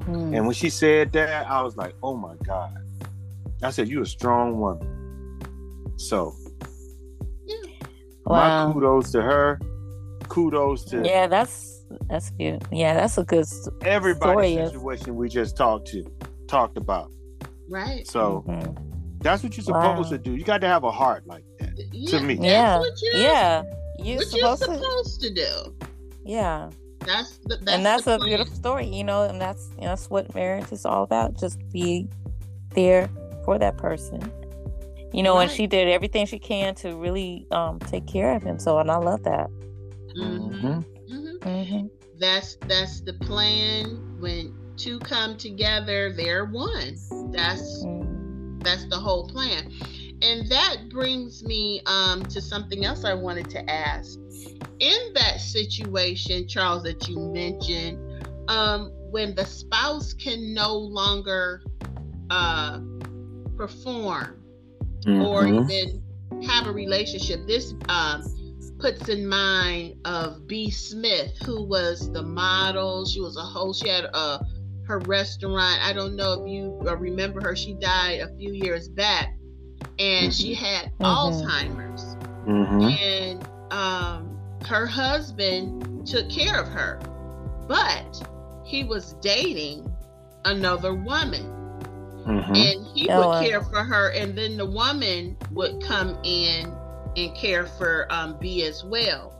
Mm. 0.01 0.35
And 0.35 0.45
when 0.45 0.53
she 0.53 0.69
said 0.69 1.13
that, 1.13 1.47
I 1.49 1.61
was 1.61 1.77
like, 1.77 1.95
oh 2.03 2.17
my 2.17 2.35
God. 2.45 2.77
I 3.63 3.69
said, 3.69 3.87
You're 3.87 4.03
a 4.03 4.05
strong 4.05 4.59
woman. 4.59 5.39
So 5.95 6.33
Wow. 8.25 8.67
my 8.67 8.73
kudos 8.73 9.11
to 9.11 9.21
her. 9.21 9.59
Kudos 10.27 10.83
to 10.85 11.01
Yeah, 11.05 11.27
that's 11.27 11.83
that's 12.09 12.29
good. 12.31 12.63
Yeah, 12.71 12.95
that's 12.95 13.17
a 13.17 13.23
good. 13.23 13.45
everybody 13.83 13.89
everybody's 13.89 14.19
story 14.19 14.57
of- 14.57 14.71
situation 14.71 15.15
we 15.15 15.29
just 15.29 15.55
talked 15.55 15.87
to 15.89 16.03
talked 16.47 16.77
about. 16.77 17.11
Right. 17.69 18.05
So 18.07 18.43
Mhm. 18.47 18.75
that's 19.21 19.43
what 19.43 19.55
you're 19.57 19.65
Wow. 19.73 19.95
supposed 19.95 20.09
to 20.09 20.17
do. 20.17 20.35
You 20.35 20.43
got 20.43 20.59
to 20.61 20.67
have 20.67 20.83
a 20.83 20.91
heart 20.91 21.25
like 21.27 21.45
that. 21.75 21.93
Yeah, 21.93 22.19
me. 22.21 22.35
That's 22.35 22.45
Yeah, 22.45 22.79
what 22.79 23.01
you're, 23.01 23.13
yeah. 23.21 23.63
You 23.99 24.15
what 24.17 24.33
you're 24.33 24.57
supposed 24.57 25.21
to. 25.21 25.27
to 25.29 25.33
do. 25.33 25.87
Yeah, 26.25 26.69
That's 27.05 27.37
the, 27.45 27.57
that's 27.57 27.71
and 27.71 27.85
that's 27.85 28.05
the 28.05 28.15
a 28.15 28.17
plan. 28.17 28.29
beautiful 28.29 28.55
story, 28.55 28.87
you 28.87 29.03
know, 29.03 29.23
and 29.23 29.39
that's 29.39 29.67
that's 29.79 30.09
what 30.09 30.33
marriage 30.33 30.71
is 30.71 30.85
all 30.85 31.03
about. 31.03 31.39
Just 31.39 31.59
be 31.71 32.07
there 32.71 33.09
for 33.45 33.59
that 33.59 33.77
person, 33.77 34.31
you 35.13 35.21
know. 35.21 35.37
And 35.37 35.51
she 35.51 35.67
did 35.67 35.87
everything 35.87 36.25
she 36.25 36.39
can 36.39 36.73
to 36.75 36.95
really 36.95 37.45
um 37.51 37.79
take 37.79 38.07
care 38.07 38.35
of 38.35 38.41
him. 38.43 38.57
So, 38.59 38.79
and 38.79 38.89
I 38.89 38.97
love 38.97 39.23
that. 39.23 39.49
Mhm. 40.17 40.51
Mhm. 40.63 40.85
Mhm. 41.11 41.69
hmm 41.69 41.87
That's 42.17 42.57
that's 42.67 43.01
the 43.01 43.13
plan. 43.13 44.17
When 44.19 44.53
two 44.77 44.99
come 44.99 45.37
together, 45.37 46.11
they're 46.11 46.45
one. 46.45 46.95
That's 47.31 47.83
Mm-hmm. 47.85 48.59
that's 48.59 48.85
the 48.89 48.97
whole 48.97 49.27
plan. 49.27 49.71
And 50.21 50.49
that 50.49 50.89
brings 50.89 51.43
me 51.43 51.81
um, 51.85 52.23
to 52.25 52.41
something 52.41 52.85
else 52.85 53.03
I 53.03 53.13
wanted 53.13 53.49
to 53.51 53.69
ask. 53.69 54.19
In 54.79 55.13
that 55.13 55.39
situation, 55.39 56.47
Charles, 56.47 56.83
that 56.83 57.07
you 57.07 57.19
mentioned, 57.19 57.99
um, 58.49 58.91
when 59.11 59.35
the 59.35 59.45
spouse 59.45 60.13
can 60.13 60.53
no 60.53 60.75
longer 60.75 61.61
uh, 62.29 62.79
perform 63.57 64.43
or 65.05 65.45
Mhm. 65.45 65.69
even 65.69 66.03
have 66.43 66.67
a 66.67 66.71
relationship. 66.71 67.45
This 67.47 67.73
um, 67.89 68.23
puts 68.79 69.07
in 69.09 69.27
mind 69.27 69.95
of 70.05 70.47
B. 70.47 70.69
Smith, 70.69 71.37
who 71.45 71.63
was 71.63 72.11
the 72.11 72.23
model. 72.23 73.05
She 73.05 73.21
was 73.21 73.37
a 73.37 73.41
host. 73.41 73.81
She 73.81 73.89
had 73.89 74.05
uh, 74.13 74.39
her 74.87 74.99
restaurant. 74.99 75.79
I 75.83 75.93
don't 75.93 76.15
know 76.15 76.43
if 76.43 76.49
you 76.49 76.79
uh, 76.87 76.95
remember 76.97 77.41
her. 77.41 77.55
She 77.55 77.73
died 77.75 78.19
a 78.21 78.35
few 78.37 78.53
years 78.53 78.87
back, 78.89 79.33
and 79.99 80.33
she 80.33 80.53
had 80.53 80.91
Mhm. 80.99 81.01
Alzheimer's. 81.01 82.15
Mhm. 82.45 83.01
And 83.01 83.47
um, 83.71 84.37
her 84.65 84.85
husband 84.85 86.07
took 86.07 86.29
care 86.29 86.59
of 86.59 86.67
her, 86.69 86.99
but 87.67 88.21
he 88.63 88.83
was 88.83 89.13
dating 89.21 89.91
another 90.45 90.93
woman 90.93 91.43
Mhm. 92.25 92.55
and 92.55 92.87
he 92.93 93.09
Oh, 93.09 93.29
would 93.29 93.47
care 93.47 93.61
for 93.61 93.83
her 93.83 94.09
and 94.11 94.37
then 94.37 94.57
the 94.57 94.65
woman 94.65 95.35
would 95.51 95.81
come 95.83 96.17
in 96.23 96.71
and 97.17 97.35
care 97.35 97.65
for 97.65 98.07
um, 98.11 98.37
b 98.39 98.63
as 98.63 98.83
well 98.83 99.33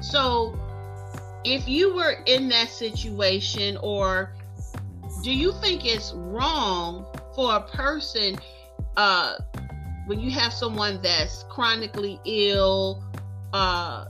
so 0.00 0.56
if 1.44 1.68
you 1.68 1.94
were 1.94 2.16
in 2.26 2.48
that 2.48 2.68
situation 2.68 3.76
or 3.82 4.32
do 5.22 5.32
you 5.32 5.52
think 5.52 5.84
it's 5.84 6.12
wrong 6.14 7.04
for 7.34 7.54
a 7.56 7.60
person 7.60 8.36
uh, 8.96 9.34
when 10.08 10.18
you 10.18 10.30
have 10.30 10.52
someone 10.52 11.00
that's 11.02 11.44
chronically 11.50 12.18
ill 12.24 13.04
uh, 13.52 14.06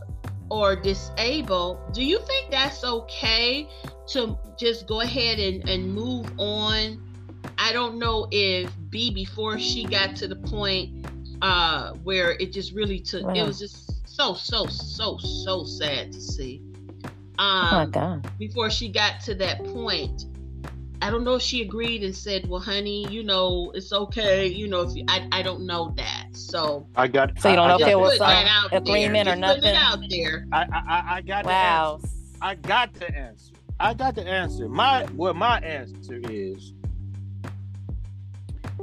or 0.51 0.77
disabled 0.77 1.93
do 1.93 2.05
you 2.05 2.19
think 2.21 2.51
that's 2.51 2.85
okay 2.85 3.69
to 4.07 4.39
just 4.59 4.87
go 4.87 5.01
ahead 5.01 5.39
and, 5.39 5.69
and 5.69 5.93
move 5.93 6.27
on 6.39 7.03
I 7.59 7.73
don't 7.73 7.99
know 7.99 8.29
if 8.31 8.73
B 8.89 9.13
before 9.13 9.59
she 9.59 9.85
got 9.85 10.17
to 10.17 10.29
the 10.29 10.37
point 10.37 11.07
uh 11.43 11.93
where 12.05 12.33
it 12.33 12.53
just 12.53 12.73
really 12.73 12.99
took 13.01 13.37
it 13.37 13.45
was 13.45 13.59
just 13.59 14.07
so 14.09 14.35
so 14.35 14.67
so 14.67 15.19
so 15.19 15.65
sad 15.65 16.13
to 16.13 16.21
see. 16.21 16.63
oh 17.05 17.11
my 17.71 17.83
Um 17.83 17.91
God. 17.91 18.31
before 18.39 18.71
she 18.71 18.89
got 18.89 19.21
to 19.23 19.35
that 19.37 19.63
point. 19.67 20.25
I 21.09 21.11
don't 21.11 21.25
know 21.25 21.37
if 21.37 21.43
she 21.43 21.63
agreed 21.63 22.05
and 22.05 22.15
said, 22.15 22.47
"Well, 22.51 22.61
honey, 22.61 23.09
you 23.09 23.23
know, 23.25 23.73
it's 23.75 23.95
okay. 23.95 24.47
You 24.47 24.69
know, 24.69 24.83
if 24.83 24.95
you, 24.95 25.07
I, 25.09 25.27
I 25.33 25.41
don't 25.41 25.65
know 25.65 25.95
that." 25.97 26.27
So 26.33 26.87
I 26.97 27.09
got. 27.09 27.41
So 27.41 27.49
you 27.49 27.57
don't 27.57 27.65
I, 27.65 27.69
know 27.69 27.73
I 27.73 27.77
if 27.77 27.81
got 27.81 27.87
there 27.87 27.99
was 27.99 28.11
put 28.11 28.19
some 28.19 28.29
that 28.29 28.47
out 28.47 28.71
there. 28.71 28.79
or 28.79 28.83
Just 28.85 29.25
putting 29.25 29.41
nothing? 29.41 29.65
it 29.65 29.75
out 29.75 29.99
there. 30.11 30.45
I, 30.53 30.59
I, 30.61 30.83
I- 30.87 31.05
I 31.17 31.21
got 31.23 31.45
the 31.45 31.49
Wow. 31.49 31.95
answer. 32.03 32.09
I 32.43 32.55
got 32.57 32.93
the 32.93 33.17
answer. 33.17 33.53
I 33.81 33.95
got 33.95 34.15
the 34.17 34.29
answer. 34.29 34.69
My 34.69 35.05
what 35.17 35.35
my 35.35 35.61
answer 35.61 36.21
is 36.29 36.75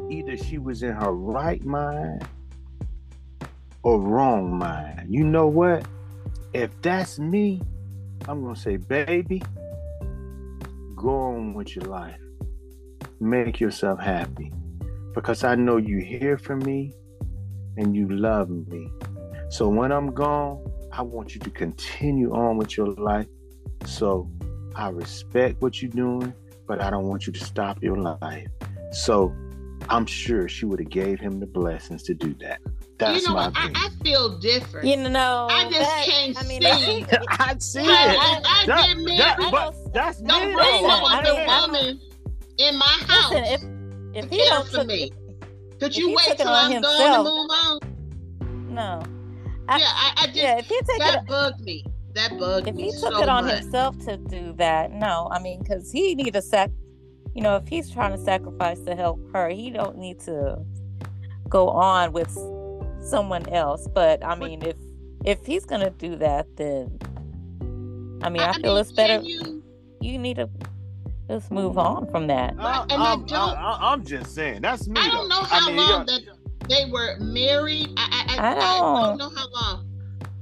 either 0.10 0.36
she 0.36 0.58
was 0.58 0.82
in 0.82 0.94
her 0.94 1.12
right 1.12 1.64
mind 1.64 2.26
or 3.84 4.00
wrong 4.02 4.58
mind. 4.58 5.14
You 5.14 5.24
know 5.26 5.46
what? 5.46 5.86
If 6.54 6.72
that's 6.82 7.20
me, 7.20 7.62
I'm 8.28 8.42
gonna 8.42 8.56
say, 8.56 8.78
baby, 8.78 9.44
go 11.06 11.16
on 11.20 11.54
with 11.54 11.76
your 11.76 11.86
life. 11.86 12.20
Make 13.20 13.60
yourself 13.60 14.00
happy. 14.00 14.52
Because 15.14 15.44
I 15.44 15.54
know 15.54 15.78
you 15.78 16.00
hear 16.00 16.36
from 16.38 16.60
me 16.60 16.92
and 17.78 17.96
you 17.96 18.10
love 18.10 18.50
me. 18.50 18.92
So 19.50 19.70
when 19.70 19.92
I'm 19.92 20.14
gone, 20.14 20.66
I 20.92 21.04
want 21.04 21.36
you 21.36 21.42
to 21.42 21.52
continue 21.52 22.34
on 22.34 22.58
with 22.58 22.76
your 22.76 22.88
life. 22.88 23.28
So 23.86 24.28
I 24.76 24.90
respect 24.90 25.62
what 25.62 25.80
you're 25.80 25.92
doing, 25.92 26.34
but 26.68 26.82
I 26.82 26.90
don't 26.90 27.06
want 27.06 27.28
you 27.28 27.34
to 27.34 27.40
stop 27.40 27.84
your 27.84 27.98
life. 27.98 28.48
So 28.92 29.34
I'm 29.90 30.08
sure 30.08 30.50
she 30.50 30.66
would 30.66 30.80
have 30.80 30.90
gave 30.90 31.20
him 31.20 31.40
the 31.40 31.46
blessings 31.46 32.02
to 32.04 32.16
do 32.16 32.34
that. 32.40 32.60
That's 32.98 33.22
you 33.24 33.28
know 33.30 33.36
what? 33.36 33.52
I. 33.56 33.72
I 33.76 33.90
feel 34.04 34.38
different. 34.40 34.88
You 34.88 34.96
know, 35.10 35.48
I 35.50 35.64
just 35.70 35.80
that- 35.80 36.06
can't 36.06 36.38
I 36.38 36.48
mean, 36.48 36.62
see. 36.62 37.06
I 37.10 37.26
I 37.30 37.56
see 37.60 37.80
I, 37.82 37.84
it. 37.84 37.90
I, 37.90 38.42
I 38.46 38.66
That- 38.68 38.88
get 38.88 38.98
married. 38.98 39.20
that- 39.20 39.40
I 39.40 39.52
but 39.52 39.72
know- 39.74 39.92
that's 39.94 40.20
don't 40.22 40.28
though. 40.52 40.56
bring 40.56 40.82
no 40.84 41.04
Listen, 41.04 41.18
other 41.20 41.34
mean, 41.34 41.48
woman 41.48 42.02
in 42.58 42.78
my 42.78 42.86
house. 43.08 43.32
Listen, 43.34 43.72
if 44.16 44.26
if 44.26 44.32
he 44.32 44.38
care 44.38 44.50
don't 44.50 44.68
for 44.70 44.84
me. 44.86 45.12
Could 45.80 45.96
you 45.98 46.16
wait 46.16 46.38
till 46.38 46.48
I'm 46.48 46.82
gone 46.82 47.18
to 47.18 47.24
move 47.30 47.50
on? 47.52 48.74
no, 48.74 49.04
I- 49.68 49.78
yeah, 49.80 49.86
I, 49.90 50.14
I 50.18 50.26
just 50.28 50.38
yeah, 50.38 50.58
if 50.60 50.66
he 50.68 50.76
take 50.88 51.00
that 51.00 51.24
it, 51.24 51.28
bugged 51.28 51.62
me. 51.62 51.84
That 52.14 52.40
bugged 52.40 52.70
if 52.70 52.76
me 52.76 52.84
he 52.84 52.92
took 52.92 53.12
so 53.14 53.22
it 53.22 53.28
on 53.28 53.44
much. 53.46 53.60
himself 53.60 54.00
to 54.06 54.16
do 54.16 54.54
that, 54.54 54.92
no, 54.94 55.28
I 55.34 55.40
mean, 55.40 55.60
because 55.62 55.92
he 55.92 56.16
need 56.16 56.34
to 56.34 56.42
sac, 56.42 56.72
you 57.34 57.42
know, 57.42 57.58
if 57.58 57.68
he's 57.68 57.92
trying 57.92 58.14
to 58.14 58.18
sacrifice 58.18 58.80
to 58.84 58.96
help 58.96 59.20
her, 59.34 59.50
he 59.50 59.70
don't 59.70 59.98
need 59.98 60.22
to 60.22 60.60
go 61.50 61.68
on 61.70 62.14
with 62.14 62.30
someone 63.06 63.48
else. 63.50 63.88
But 63.94 64.24
I 64.26 64.36
mean, 64.36 64.62
if 64.64 64.76
if 65.26 65.46
he's 65.46 65.66
gonna 65.66 65.90
do 65.92 66.16
that, 66.18 66.48
then 66.58 66.98
I 68.24 68.30
mean, 68.30 68.42
I, 68.42 68.54
feel 68.54 68.74
mean, 68.74 68.82
it's 68.82 68.92
better. 68.92 69.22
You, 69.24 69.64
You 70.02 70.18
need 70.18 70.36
to 70.38 70.50
just 71.30 71.52
move 71.52 71.78
on 71.78 72.10
from 72.12 72.28
that. 72.28 72.54
I, 72.60 72.84
And 72.90 73.02
I 73.02 73.14
I'm, 73.14 73.26
don't- 73.26 73.58
I, 73.58 73.94
am 73.94 74.06
just 74.06 74.34
saying. 74.36 74.62
That's 74.62 74.88
me. 74.88 75.00
I 75.02 75.10
don't 75.10 75.28
though. 75.30 75.40
know 75.40 75.44
how 75.44 75.68
mean, 75.68 75.78
long 75.78 76.06
that 76.06 76.22
they 76.70 76.86
were 76.92 77.18
married. 77.20 77.90
I 77.98 78.08
I, 78.12 78.36
I, 78.38 78.48
I 78.48 78.52
I 78.52 78.80
don't 78.80 79.18
don't- 79.18 79.18
know 79.18 79.30
how 79.36 79.50
long, 79.52 79.88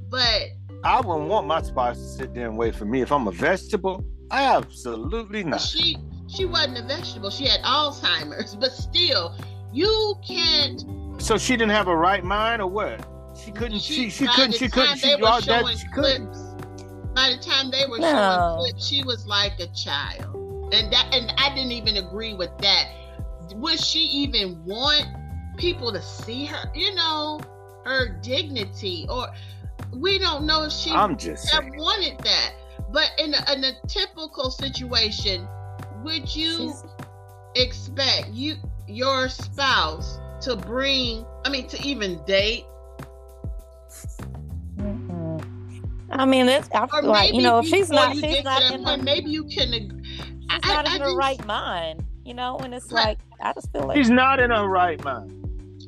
but 0.09 0.43
I 0.83 0.99
wouldn't 0.99 1.29
want 1.29 1.47
my 1.47 1.61
spouse 1.61 1.97
to 1.97 2.03
sit 2.05 2.33
there 2.33 2.47
and 2.47 2.57
wait 2.57 2.75
for 2.75 2.85
me. 2.85 3.01
If 3.01 3.11
I'm 3.11 3.27
a 3.27 3.31
vegetable, 3.31 4.03
absolutely 4.31 5.43
not. 5.43 5.61
she 5.61 5.97
she 6.27 6.45
wasn't 6.45 6.77
a 6.79 6.83
vegetable. 6.83 7.29
She 7.29 7.45
had 7.45 7.61
Alzheimer's, 7.61 8.55
but 8.59 8.71
still, 8.71 9.35
you 9.71 10.15
can't. 10.27 10.83
So 11.19 11.37
she 11.37 11.53
didn't 11.53 11.71
have 11.71 11.87
a 11.87 11.95
right 11.95 12.23
mind, 12.23 12.61
or 12.61 12.67
what? 12.67 13.05
She 13.37 13.51
couldn't. 13.51 13.79
She 13.79 14.09
she, 14.09 14.25
by 14.25 14.33
couldn't. 14.35 14.55
She 14.55 14.69
couldn't. 14.69 14.97
She 14.99 15.07
they 15.07 15.15
were 15.21 15.27
all 15.27 15.41
that. 15.41 15.61
showing 15.61 15.77
She 15.77 15.87
couldn't. 15.87 16.27
clips. 16.31 16.39
By 17.15 17.29
the 17.29 17.37
time 17.43 17.69
they 17.71 17.85
were 17.85 17.99
No. 17.99 18.07
showing 18.07 18.71
clips, 18.71 18.87
she 18.87 19.03
was 19.03 19.25
like 19.27 19.59
a 19.59 19.67
child, 19.67 20.73
and 20.73 20.91
that 20.91 21.13
and 21.13 21.31
I 21.37 21.49
didn't 21.53 21.71
even 21.71 21.97
agree 21.97 22.33
with 22.33 22.55
that. 22.59 22.89
Would 23.55 23.79
she 23.79 23.99
even 23.99 24.63
want 24.65 25.05
people 25.57 25.91
to 25.91 26.01
see 26.01 26.45
her? 26.45 26.71
You 26.73 26.93
know, 26.95 27.39
her 27.85 28.19
dignity, 28.21 29.05
or 29.09 29.27
we 29.91 30.17
don't 30.19 30.45
know 30.45 30.63
if 30.63 30.71
she 30.73 30.91
I'm 30.91 31.17
just 31.17 31.49
have 31.51 31.63
saying. 31.63 31.77
wanted 31.77 32.17
that. 32.19 32.51
But 32.91 33.11
in 33.17 33.33
a, 33.33 33.53
in 33.53 33.63
a 33.63 33.71
typical 33.87 34.51
situation, 34.51 35.47
would 36.03 36.33
you 36.35 36.57
She's- 36.57 36.83
expect 37.55 38.29
you 38.29 38.55
your 38.87 39.29
spouse 39.29 40.19
to 40.43 40.55
bring? 40.55 41.25
I 41.45 41.49
mean, 41.49 41.67
to 41.67 41.81
even 41.87 42.23
date, 42.25 42.65
Mm-mm. 44.77 45.43
I 46.11 46.25
mean, 46.25 46.47
it's 46.47 46.69
I 46.73 46.87
feel 46.87 47.03
like 47.09 47.33
you 47.33 47.41
know, 47.41 47.59
if 47.59 47.67
she's 47.67 47.89
not, 47.89 48.15
you 48.15 48.21
she's 48.21 48.43
not 48.43 48.61
to 48.61 48.67
that 48.69 48.73
in 48.75 48.83
point, 48.83 48.99
her, 48.99 49.03
maybe 49.03 49.29
you 49.29 49.45
can. 49.45 49.73
ag- 49.73 50.05
she's 50.05 50.21
I- 50.49 50.59
not 50.73 50.87
I 50.87 50.95
in 50.95 51.01
her 51.01 51.07
just- 51.07 51.17
right 51.17 51.45
mind, 51.45 52.03
you 52.25 52.33
know. 52.33 52.57
And 52.59 52.73
it's 52.73 52.91
Right. 52.91 53.05
like 53.05 53.19
I 53.41 53.53
just 53.53 53.71
feel 53.71 53.87
like 53.87 53.97
She's 53.97 54.09
not 54.09 54.39
in 54.39 54.51
her 54.51 54.67
right 54.67 55.03
mind. 55.03 55.39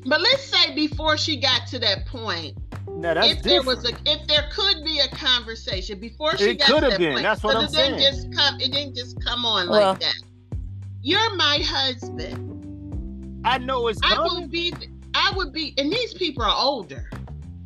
But 0.06 0.20
let's 0.20 0.44
say 0.44 0.74
before 0.74 1.16
she 1.16 1.36
got 1.40 1.66
to 1.68 1.78
that 1.80 2.06
point, 2.06 2.56
Now 2.88 3.14
that's 3.14 3.26
if 3.28 3.42
there 3.42 3.58
different. 3.60 3.82
was 3.82 3.90
a 3.90 3.94
if 4.06 4.26
there 4.28 4.48
could 4.52 4.84
be 4.84 5.00
a 5.00 5.08
conversation 5.08 5.98
before 6.00 6.36
she 6.36 6.50
It 6.50 6.58
got 6.60 6.66
to 6.66 6.72
could 6.74 6.82
have 6.84 6.92
that 6.92 6.98
been. 7.00 7.12
point, 7.14 7.22
That's 7.24 7.42
what 7.42 7.54
'cause 7.54 7.62
I'm 7.62 7.68
it 7.68 7.72
saying. 7.72 7.98
Didn't 7.98 8.32
just 8.32 8.32
come, 8.36 8.60
it 8.60 8.72
didn't 8.72 8.94
just 8.94 9.16
come 9.24 9.44
on 9.44 9.68
Well- 9.68 9.90
like 9.92 10.00
that. 10.00 10.14
You're 11.02 11.34
my 11.36 11.58
husband. 11.64 12.55
I 13.46 13.58
know 13.58 13.86
it's 13.86 14.00
I 14.02 14.18
would 14.20 14.50
be. 14.50 14.74
I 15.14 15.32
would 15.36 15.52
be, 15.52 15.72
and 15.78 15.90
these 15.90 16.12
people 16.14 16.42
are 16.42 16.54
older. 16.54 17.08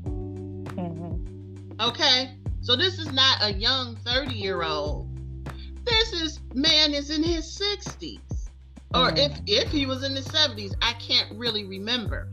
Mhm. 0.04 1.80
Okay, 1.80 2.36
so 2.60 2.76
this 2.76 2.98
is 2.98 3.10
not 3.12 3.38
a 3.42 3.52
young 3.54 3.96
thirty 3.96 4.34
year 4.34 4.62
old. 4.62 5.08
This 5.84 6.12
is 6.12 6.40
man 6.54 6.92
is 6.92 7.08
in 7.10 7.22
his 7.22 7.50
sixties, 7.50 8.50
or 8.94 9.10
Mhm. 9.10 9.18
if 9.18 9.40
if 9.46 9.70
he 9.70 9.86
was 9.86 10.04
in 10.04 10.14
his 10.14 10.26
seventies, 10.26 10.74
I 10.82 10.92
can't 10.94 11.32
really 11.32 11.64
remember. 11.64 12.30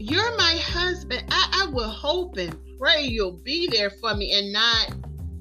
You're 0.00 0.36
my 0.36 0.56
husband. 0.56 1.24
I, 1.30 1.62
I 1.62 1.70
will 1.70 1.88
hope 1.88 2.36
and 2.36 2.58
pray 2.80 3.04
you'll 3.04 3.38
be 3.44 3.68
there 3.68 3.90
for 3.90 4.12
me 4.16 4.32
and 4.32 4.52
not 4.52 4.92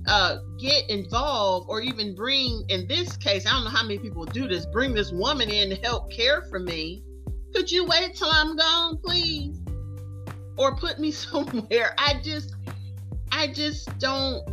uh, 0.07 0.37
get 0.59 0.89
involved 0.89 1.67
or 1.69 1.81
even 1.81 2.15
bring. 2.15 2.63
In 2.69 2.87
this 2.87 3.15
case, 3.17 3.45
I 3.45 3.51
don't 3.51 3.63
know 3.63 3.69
how 3.69 3.83
many 3.83 3.97
people 3.99 4.25
do 4.25 4.47
this. 4.47 4.65
Bring 4.67 4.93
this 4.93 5.11
woman 5.11 5.49
in 5.49 5.69
to 5.69 5.75
help 5.77 6.11
care 6.11 6.41
for 6.49 6.59
me. 6.59 7.03
Could 7.53 7.69
you 7.71 7.85
wait 7.85 8.15
till 8.15 8.29
I'm 8.31 8.55
gone, 8.55 8.97
please? 8.97 9.57
or 10.57 10.75
put 10.75 10.99
me 10.99 11.09
somewhere. 11.11 11.95
I 11.97 12.19
just, 12.23 12.53
I 13.31 13.47
just 13.47 13.97
don't. 13.99 14.43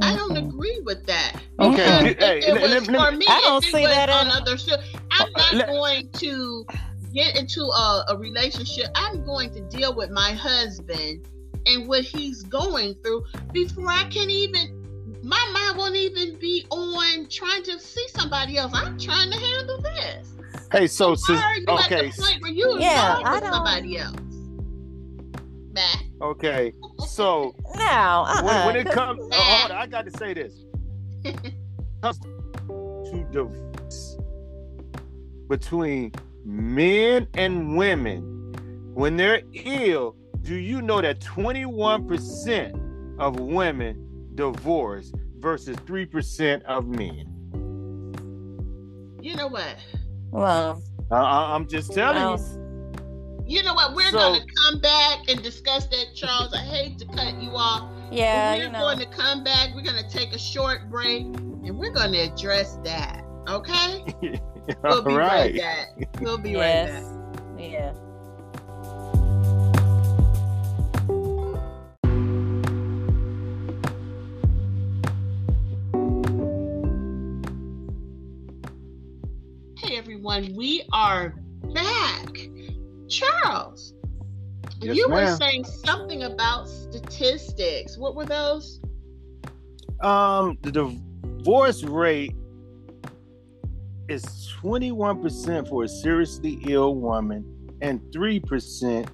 I 0.00 0.14
don't 0.14 0.30
Mhm. 0.30 0.48
agree 0.48 0.80
with 0.84 1.04
that. 1.06 1.32
Okay, 1.60 2.14
hey, 2.18 2.38
if 2.38 2.46
it 2.56 2.62
was 2.62 2.70
let- 2.70 3.10
for 3.10 3.16
me, 3.16 3.26
I 3.28 3.40
don't 3.42 3.64
see 3.64 3.84
that 3.84 4.08
on 4.08 4.28
other 4.28 4.56
show, 4.56 4.76
I'm 5.10 5.26
Uh, 5.34 5.38
not 5.38 5.52
let- 5.54 5.66
going 5.68 6.08
to 6.18 6.64
get 7.12 7.36
into 7.36 7.62
a, 7.64 8.04
a 8.10 8.16
relationship. 8.16 8.86
I'm 8.94 9.24
going 9.26 9.50
to 9.54 9.60
deal 9.62 9.92
with 9.94 10.10
my 10.10 10.30
husband 10.32 11.26
and 11.66 11.88
what 11.88 12.04
he's 12.04 12.44
going 12.44 12.94
through 13.02 13.24
before 13.52 13.88
I 13.90 14.04
can 14.04 14.30
even. 14.30 14.77
My 15.22 15.50
mind 15.52 15.78
won't 15.78 15.96
even 15.96 16.38
be 16.38 16.64
on 16.70 17.28
trying 17.28 17.62
to 17.64 17.78
see 17.80 18.06
somebody 18.08 18.56
else. 18.56 18.72
I'm 18.74 18.98
trying 18.98 19.30
to 19.30 19.36
handle 19.38 19.80
this. 19.82 20.28
Hey, 20.70 20.86
so 20.86 21.10
Why 21.10 21.14
sis, 21.16 21.40
you 21.56 21.64
okay, 21.68 22.06
at 22.08 22.14
the 22.14 22.22
point 22.22 22.42
where 22.42 22.50
you 22.52 22.76
Yeah, 22.78 23.18
involved 23.18 23.26
I 23.26 23.32
with 23.34 23.42
don't- 23.42 23.52
somebody 23.52 23.98
else? 23.98 24.16
Bah. 25.72 26.26
okay. 26.26 26.72
So 27.06 27.54
now 27.76 28.24
uh-uh. 28.24 28.42
when, 28.42 28.66
when 28.66 28.76
it 28.76 28.84
'cause- 28.86 28.94
comes, 28.94 29.20
oh, 29.32 29.40
hold 29.40 29.70
on, 29.72 29.76
I 29.78 29.86
got 29.86 30.04
to 30.04 30.10
say 30.18 30.34
this. 30.34 30.64
comes 32.02 32.18
to 32.18 33.26
divorce 33.32 34.16
between 35.48 36.12
men 36.44 37.26
and 37.34 37.76
women, 37.76 38.52
when 38.94 39.16
they're 39.16 39.40
ill, 39.54 40.14
do 40.42 40.54
you 40.54 40.82
know 40.82 41.00
that 41.00 41.20
21% 41.20 43.18
of 43.18 43.40
women 43.40 44.04
divorce 44.38 45.12
versus 45.38 45.76
3% 45.78 46.62
of 46.62 46.86
men? 46.86 47.26
You 49.20 49.34
know 49.34 49.48
what? 49.48 49.76
well, 50.30 50.80
I, 51.10 51.16
I, 51.16 51.54
I'm 51.56 51.66
just 51.68 51.92
telling 51.92 52.16
I'll- 52.18 52.38
you. 52.38 52.58
You 53.46 53.62
know 53.62 53.72
what? 53.74 53.94
We're 53.94 54.10
So- 54.10 54.18
going 54.18 54.40
to 54.40 54.46
come 54.64 54.80
back 54.80 55.28
and 55.28 55.42
discuss 55.42 55.86
that, 55.88 56.06
Charles. 56.14 56.52
I 56.54 56.58
hate 56.58 56.98
to 56.98 57.06
cut 57.06 57.40
you 57.42 57.50
off. 57.56 57.90
yeah, 58.12 58.54
we're 58.56 58.64
you 58.64 58.70
know. 58.70 58.78
going 58.80 58.98
to 58.98 59.06
come 59.06 59.42
back. 59.42 59.70
We're 59.74 59.82
going 59.82 60.02
to 60.02 60.08
take 60.08 60.32
a 60.34 60.38
short 60.38 60.88
break 60.90 61.22
and 61.24 61.76
we're 61.78 61.92
going 61.92 62.12
to 62.12 62.18
address 62.18 62.78
that. 62.84 63.24
Okay? 63.48 64.04
We'll 64.82 65.02
be 65.02 65.14
right 65.14 65.54
right. 65.54 65.56
back. 65.56 66.20
We'll 66.20 66.36
be 66.36 66.54
right 66.54 66.88
back. 66.88 67.02
Yeah. 67.58 67.94
Hey, 80.28 80.36
everyone. 80.36 80.56
We 80.56 80.82
are 80.92 81.34
back. 81.74 82.28
Charles, 83.08 83.94
Yes, 84.80 84.96
you 84.96 85.08
were 85.08 85.14
ma'am. 85.16 85.36
saying 85.38 85.64
something 85.64 86.24
about 86.24 86.68
statistics. 86.68 87.96
What 87.96 88.14
were 88.14 88.26
those? 88.26 88.80
Um, 90.02 90.58
the 90.62 90.70
divorce 90.70 91.82
rate 91.82 92.34
is 94.08 94.24
21% 94.62 95.68
for 95.68 95.84
a 95.84 95.88
seriously 95.88 96.58
ill 96.68 96.94
woman 96.94 97.44
and 97.80 98.00
3% 98.12 99.08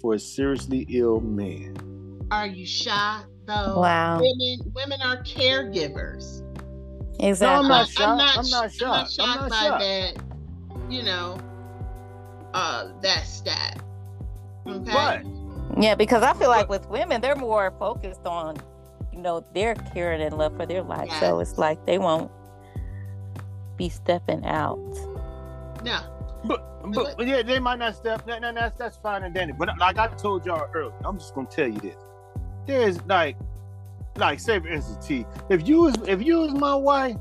for 0.00 0.14
a 0.14 0.18
seriously 0.18 0.86
ill 0.90 1.20
man. 1.20 1.76
Are 2.30 2.46
you 2.46 2.66
shocked, 2.66 3.28
though? 3.46 3.80
Wow. 3.80 4.20
Women, 4.20 4.72
women 4.74 5.00
are 5.02 5.22
caregivers. 5.24 6.42
Exactly. 7.18 7.68
not 7.68 7.80
I'm 7.80 7.86
shocked. 7.86 7.98
not, 7.98 8.38
I'm 8.38 8.50
not 8.50 8.72
sh- 8.72 8.82
I'm 8.82 8.88
not 8.88 9.10
shocked. 9.10 9.20
I'm 9.20 9.38
shocked 9.38 9.50
by 9.50 9.56
shocked. 9.66 9.80
that. 9.80 10.29
You 10.90 11.04
know, 11.04 11.38
uh, 12.52 12.88
that 13.00 13.24
stat. 13.26 13.80
Okay. 14.66 14.92
But 14.92 15.22
Yeah, 15.80 15.94
because 15.94 16.22
I 16.22 16.32
feel 16.34 16.48
like 16.48 16.68
with 16.68 16.88
women, 16.88 17.20
they're 17.20 17.36
more 17.36 17.72
focused 17.78 18.26
on, 18.26 18.56
you 19.12 19.20
know, 19.20 19.44
their 19.54 19.74
caring 19.74 20.20
and 20.20 20.36
love 20.36 20.56
for 20.56 20.66
their 20.66 20.82
life. 20.82 21.10
So 21.20 21.40
it's 21.40 21.58
like 21.58 21.84
they 21.86 21.98
won't 21.98 22.30
be 23.76 23.88
stepping 23.88 24.44
out. 24.44 24.78
no. 25.84 26.00
but, 26.44 26.92
but, 26.92 27.16
but 27.16 27.26
yeah, 27.26 27.42
they 27.42 27.58
might 27.58 27.78
not 27.78 27.94
step. 27.94 28.26
No, 28.26 28.38
no, 28.38 28.52
that's 28.52 28.76
that's 28.76 28.96
fine 28.96 29.22
and 29.22 29.34
dandy. 29.34 29.54
But 29.56 29.78
like 29.78 29.96
I 29.96 30.08
told 30.08 30.44
y'all 30.44 30.68
earlier, 30.74 30.92
I'm 31.04 31.18
just 31.18 31.34
gonna 31.34 31.46
tell 31.48 31.68
you 31.68 31.78
this. 31.78 31.96
There's 32.66 33.00
like, 33.06 33.36
like 34.16 34.40
say 34.40 34.58
for 34.58 34.68
instance, 34.68 35.06
T. 35.06 35.24
If 35.48 35.68
you 35.68 35.82
was 35.82 35.94
if 36.06 36.22
you 36.22 36.38
was 36.38 36.52
my 36.52 36.74
wife, 36.74 37.16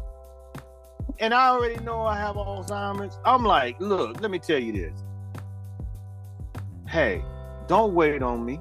and 1.20 1.34
I 1.34 1.50
already 1.50 1.82
know 1.84 2.02
I 2.02 2.18
have 2.18 2.36
Alzheimer's, 2.36 3.18
I'm 3.26 3.44
like, 3.44 3.80
look, 3.80 4.22
let 4.22 4.32
me 4.32 4.40
tell 4.40 4.60
you 4.60 4.72
this. 4.72 5.04
Hey, 6.88 7.24
don't 7.68 7.94
wait 7.94 8.24
on 8.24 8.46
me. 8.46 8.60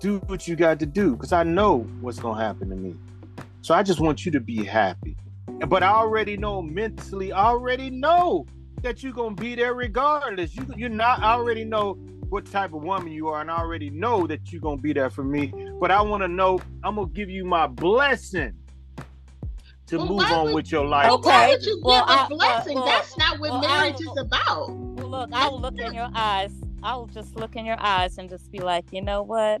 Do 0.00 0.18
what 0.26 0.48
you 0.48 0.56
got 0.56 0.80
to 0.80 0.86
do, 0.86 1.12
because 1.12 1.32
I 1.32 1.44
know 1.44 1.78
what's 2.00 2.18
gonna 2.18 2.42
happen 2.42 2.68
to 2.70 2.76
me. 2.76 2.96
So 3.60 3.74
I 3.74 3.82
just 3.82 4.00
want 4.00 4.26
you 4.26 4.32
to 4.32 4.40
be 4.40 4.64
happy. 4.64 5.16
But 5.68 5.84
I 5.84 5.90
already 5.90 6.36
know 6.36 6.60
mentally, 6.60 7.32
I 7.32 7.44
already 7.44 7.88
know 7.88 8.46
that 8.82 9.02
you're 9.02 9.12
gonna 9.12 9.36
be 9.36 9.54
there 9.54 9.74
regardless. 9.74 10.56
You 10.56 10.66
you're 10.76 10.88
not 10.88 11.20
I 11.20 11.34
already 11.34 11.64
know 11.64 11.94
what 12.28 12.46
type 12.46 12.72
of 12.74 12.82
woman 12.82 13.12
you 13.12 13.28
are, 13.28 13.40
and 13.40 13.50
I 13.50 13.58
already 13.58 13.90
know 13.90 14.26
that 14.26 14.50
you're 14.50 14.60
gonna 14.60 14.80
be 14.80 14.92
there 14.92 15.10
for 15.10 15.22
me. 15.22 15.54
But 15.78 15.92
I 15.92 16.02
wanna 16.02 16.26
know, 16.26 16.58
I'm 16.82 16.96
gonna 16.96 17.08
give 17.08 17.30
you 17.30 17.44
my 17.44 17.68
blessing 17.68 18.54
to 19.92 19.98
Well, 19.98 20.06
move 20.08 20.20
on 20.32 20.44
would- 20.46 20.54
with 20.54 20.72
your 20.72 20.86
life. 20.86 21.10
Okay. 21.10 21.28
why 21.28 21.48
would 21.50 21.62
you 21.64 21.76
give 21.76 21.84
Well, 21.84 22.04
a 22.04 22.06
I- 22.12 22.24
uh, 22.24 22.28
blessing? 22.28 22.74
well, 22.76 22.86
That's 22.86 23.16
not 23.18 23.38
what 23.38 23.50
well, 23.50 23.60
marriage 23.60 23.96
I- 24.00 24.10
is 24.10 24.18
about. 24.18 24.70
Well, 24.70 25.08
look, 25.08 25.30
I'll 25.32 25.60
look 25.60 25.78
in 25.78 25.92
your 25.92 26.08
eyes. 26.14 26.52
I'll 26.82 27.06
just 27.06 27.36
look 27.36 27.56
in 27.56 27.66
your 27.66 27.76
eyes 27.78 28.16
and 28.18 28.28
just 28.30 28.50
be 28.50 28.60
like, 28.60 28.86
you 28.90 29.02
know 29.02 29.22
what? 29.22 29.60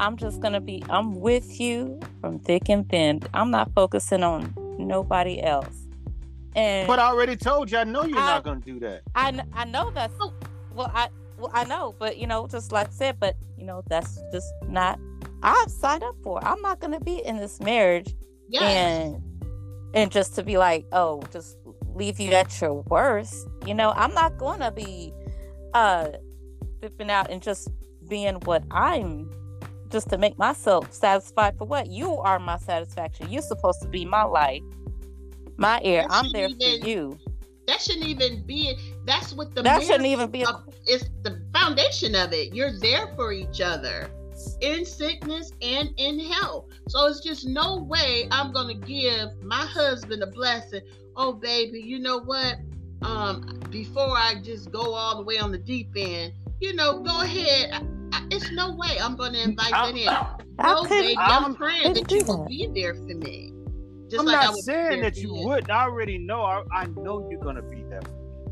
I'm 0.00 0.16
just 0.16 0.40
gonna 0.40 0.60
be. 0.60 0.82
I'm 0.88 1.20
with 1.20 1.60
you 1.60 2.00
from 2.20 2.38
thick 2.38 2.68
and 2.70 2.88
thin. 2.88 3.20
I'm 3.34 3.50
not 3.50 3.70
focusing 3.74 4.22
on 4.22 4.54
nobody 4.78 5.42
else. 5.42 5.76
And 6.54 6.86
But 6.88 6.98
I 6.98 7.08
already 7.08 7.36
told 7.36 7.70
you, 7.70 7.76
I 7.78 7.84
know 7.84 8.04
you're 8.04 8.18
I- 8.18 8.26
not 8.34 8.44
gonna 8.44 8.60
do 8.60 8.78
that. 8.80 9.02
I 9.14 9.40
I 9.54 9.64
know 9.66 9.90
that's 9.90 10.14
well 10.74 10.90
I 10.94 11.08
well 11.38 11.50
I 11.52 11.64
know, 11.64 11.94
but 11.98 12.16
you 12.16 12.26
know, 12.26 12.46
just 12.46 12.72
like 12.72 12.88
I 12.88 12.92
said, 12.92 13.20
but 13.20 13.36
you 13.58 13.64
know, 13.64 13.82
that's 13.88 14.18
just 14.32 14.48
not 14.68 14.98
I've 15.42 15.70
signed 15.70 16.02
up 16.02 16.14
for. 16.22 16.42
I'm 16.42 16.60
not 16.62 16.80
gonna 16.80 17.00
be 17.00 17.24
in 17.24 17.36
this 17.36 17.60
marriage 17.60 18.14
Yes. 18.48 18.62
and 18.62 19.22
and 19.96 20.12
just 20.12 20.34
to 20.36 20.42
be 20.42 20.58
like, 20.58 20.86
oh, 20.92 21.22
just 21.32 21.56
leave 21.94 22.20
you 22.20 22.32
at 22.32 22.60
your 22.60 22.74
worst. 22.82 23.48
You 23.66 23.74
know, 23.74 23.92
I'm 23.96 24.12
not 24.14 24.36
gonna 24.38 24.70
be 24.70 25.12
uh 25.74 26.08
flipping 26.80 27.10
out 27.10 27.30
and 27.30 27.42
just 27.42 27.68
being 28.08 28.36
what 28.44 28.62
I'm 28.70 29.30
just 29.88 30.10
to 30.10 30.18
make 30.18 30.36
myself 30.38 30.92
satisfied 30.92 31.56
for 31.56 31.64
what 31.64 31.88
you 31.88 32.14
are 32.18 32.38
my 32.38 32.58
satisfaction. 32.58 33.30
You're 33.30 33.42
supposed 33.42 33.80
to 33.82 33.88
be 33.88 34.04
my 34.04 34.22
life, 34.24 34.62
my 35.56 35.80
ear. 35.82 36.02
That 36.02 36.12
I'm 36.12 36.30
there 36.32 36.48
shouldn't 36.50 36.82
for 36.82 36.88
you. 36.88 37.18
that 37.66 37.80
shouldn't 37.80 38.06
even 38.06 38.44
be. 38.46 38.76
That's 39.06 39.32
what 39.32 39.54
the 39.54 39.62
That 39.62 39.82
shouldn't 39.82 40.06
even 40.06 40.30
be 40.30 40.42
a 40.42 40.50
of- 40.50 40.74
it's 40.86 41.04
the 41.22 41.40
foundation 41.54 42.14
of 42.14 42.32
it. 42.34 42.54
You're 42.54 42.78
there 42.78 43.08
for 43.16 43.32
each 43.32 43.62
other 43.62 44.10
in 44.60 44.84
sickness 44.84 45.52
and 45.62 45.90
in 45.96 46.18
health. 46.20 46.66
So 46.88 47.06
it's 47.06 47.20
just 47.20 47.46
no 47.46 47.76
way 47.82 48.28
I'm 48.30 48.52
gonna 48.52 48.74
give 48.74 49.40
my 49.42 49.64
husband 49.66 50.22
a 50.22 50.26
blessing. 50.28 50.82
Oh 51.16 51.32
baby, 51.32 51.80
you 51.80 51.98
know 51.98 52.18
what? 52.20 52.56
Um, 53.02 53.60
before 53.70 54.16
I 54.16 54.34
just 54.42 54.70
go 54.72 54.94
all 54.94 55.16
the 55.18 55.22
way 55.24 55.38
on 55.38 55.52
the 55.52 55.58
deep 55.58 55.90
end, 55.96 56.32
you 56.60 56.74
know, 56.74 57.00
go 57.00 57.20
ahead. 57.20 57.70
I, 57.72 57.82
I, 58.12 58.26
it's 58.30 58.50
no 58.52 58.74
way 58.74 58.98
I'm 59.00 59.16
gonna 59.16 59.38
invite 59.38 59.70
that 59.72 59.94
in. 59.94 60.08
I 60.08 60.36
No, 60.72 60.82
couldn't- 60.82 61.02
baby, 61.02 61.18
I'm, 61.18 61.44
I'm- 61.44 61.54
praying 61.54 61.92
that 61.94 62.10
you 62.10 62.20
do 62.20 62.26
will 62.26 62.38
that. 62.38 62.48
be 62.48 62.66
there 62.74 62.94
for 62.94 63.02
me. 63.14 63.52
Just 64.08 64.20
I'm 64.20 64.26
like 64.26 64.36
I 64.38 64.44
not 64.44 64.54
would 64.54 64.64
saying 64.64 65.00
that 65.02 65.16
you 65.16 65.34
would. 65.34 65.68
I 65.70 65.82
already 65.84 66.16
know. 66.18 66.42
I, 66.42 66.62
I 66.72 66.86
know 66.86 67.26
you're 67.30 67.40
gonna 67.40 67.62
be 67.62 67.82
there. 67.90 68.02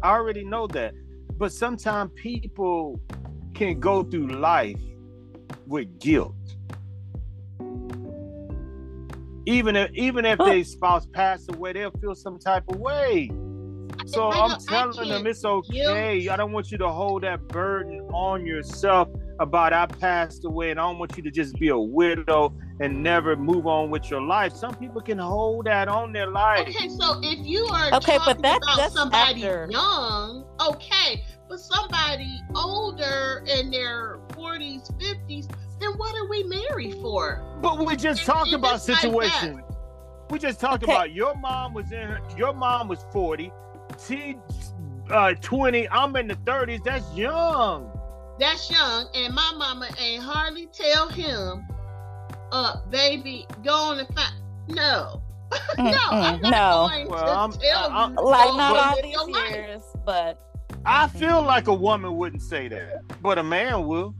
I 0.02 0.10
already 0.10 0.44
know 0.44 0.66
that. 0.68 0.94
But 1.36 1.52
sometimes 1.52 2.10
people 2.16 3.00
can 3.54 3.78
go 3.80 4.02
through 4.02 4.28
life 4.28 4.76
with 5.66 5.98
guilt. 6.00 6.34
Even 9.46 9.76
if 9.76 9.90
even 9.94 10.24
if 10.24 10.38
Huh. 10.38 10.46
their 10.46 10.64
spouse 10.64 11.06
passed 11.12 11.54
away, 11.54 11.74
they'll 11.74 11.90
feel 12.00 12.14
some 12.14 12.38
type 12.38 12.64
of 12.68 12.76
way. 12.80 13.30
So 14.06 14.28
I 14.28 14.46
I'm 14.46 14.58
telling 14.60 15.08
them 15.08 15.26
it's 15.26 15.44
okay. 15.44 16.28
I 16.28 16.36
don't 16.36 16.52
want 16.52 16.70
you 16.70 16.78
to 16.78 16.88
hold 16.88 17.22
that 17.24 17.46
burden 17.48 18.00
on 18.12 18.46
yourself 18.46 19.08
about 19.40 19.72
I 19.72 19.86
passed 19.86 20.44
away, 20.44 20.70
and 20.70 20.80
I 20.80 20.84
don't 20.84 20.98
want 20.98 21.16
you 21.16 21.22
to 21.24 21.30
just 21.30 21.54
be 21.58 21.68
a 21.68 21.78
widow 21.78 22.54
and 22.80 23.02
never 23.02 23.36
move 23.36 23.66
on 23.66 23.90
with 23.90 24.10
your 24.10 24.20
life. 24.22 24.52
Some 24.54 24.74
people 24.76 25.00
can 25.00 25.18
hold 25.18 25.66
that 25.66 25.88
on 25.88 26.12
their 26.12 26.28
life. 26.30 26.68
Okay, 26.68 26.88
so 26.88 27.20
if 27.22 27.44
you 27.46 27.64
are 27.66 27.86
Okay, 27.94 28.16
but 28.18 28.24
talking 28.36 28.42
that- 28.42 28.60
about 28.62 28.76
that's 28.76 28.94
somebody 28.94 29.44
after. 29.44 29.68
young, 29.70 30.44
okay, 30.60 31.24
but 31.54 31.60
somebody 31.60 32.40
older 32.56 33.44
in 33.46 33.70
their 33.70 34.18
40s, 34.30 34.90
50s, 34.98 35.48
then 35.78 35.90
what 35.96 36.14
are 36.16 36.28
we 36.28 36.42
married 36.44 36.94
for? 37.00 37.42
But 37.62 37.78
we 37.78 37.94
just 37.94 38.22
It- 38.22 38.24
talked 38.24 38.48
it 38.48 38.54
about 38.54 38.76
is 38.76 38.88
like 38.88 38.98
situations. 38.98 39.60
we 40.30 40.38
just 40.40 40.58
talked 40.58 40.82
Okay. 40.82 40.92
about 40.92 41.12
your 41.12 41.34
mom 41.36 41.72
was 41.72 41.92
in 41.92 42.08
her, 42.08 42.20
your 42.36 42.52
mom 42.52 42.88
was 42.88 43.04
40, 43.12 43.52
she 44.04 44.36
uh 45.10 45.34
20, 45.40 45.88
I'm 45.90 46.16
in 46.16 46.26
the 46.28 46.34
30s. 46.36 46.82
That's 46.82 47.04
young. 47.14 47.88
That's 48.40 48.68
young, 48.70 49.06
and 49.14 49.32
my 49.32 49.52
mama 49.56 49.88
ain't 50.00 50.22
hardly 50.24 50.66
tell 50.72 51.08
him, 51.08 51.64
uh, 52.50 52.78
baby, 52.90 53.46
go 53.62 53.74
on 53.74 53.98
and 54.00 54.08
find. 54.14 54.34
No, 54.66 55.20
no, 55.78 55.84
I'm 56.10 56.40
not 56.40 56.50
no. 56.50 56.88
going 56.88 57.08
Well, 57.08 57.24
to 57.24 57.30
I'm- 57.30 57.52
tell 57.52 57.90
I- 57.92 58.08
you. 58.08 58.14
Like 58.16 58.48
go 58.48 58.56
not 58.56 58.72
live 58.72 59.04
all 59.04 59.10
your 59.10 59.26
these 59.26 59.36
life. 59.36 59.50
years, 59.52 59.82
but 60.04 60.43
I 60.86 61.08
feel 61.08 61.42
like 61.42 61.66
a 61.68 61.74
woman 61.74 62.16
wouldn't 62.16 62.42
say 62.42 62.68
that, 62.68 63.02
but 63.22 63.38
a 63.38 63.42
man 63.42 63.86
will. 63.86 64.14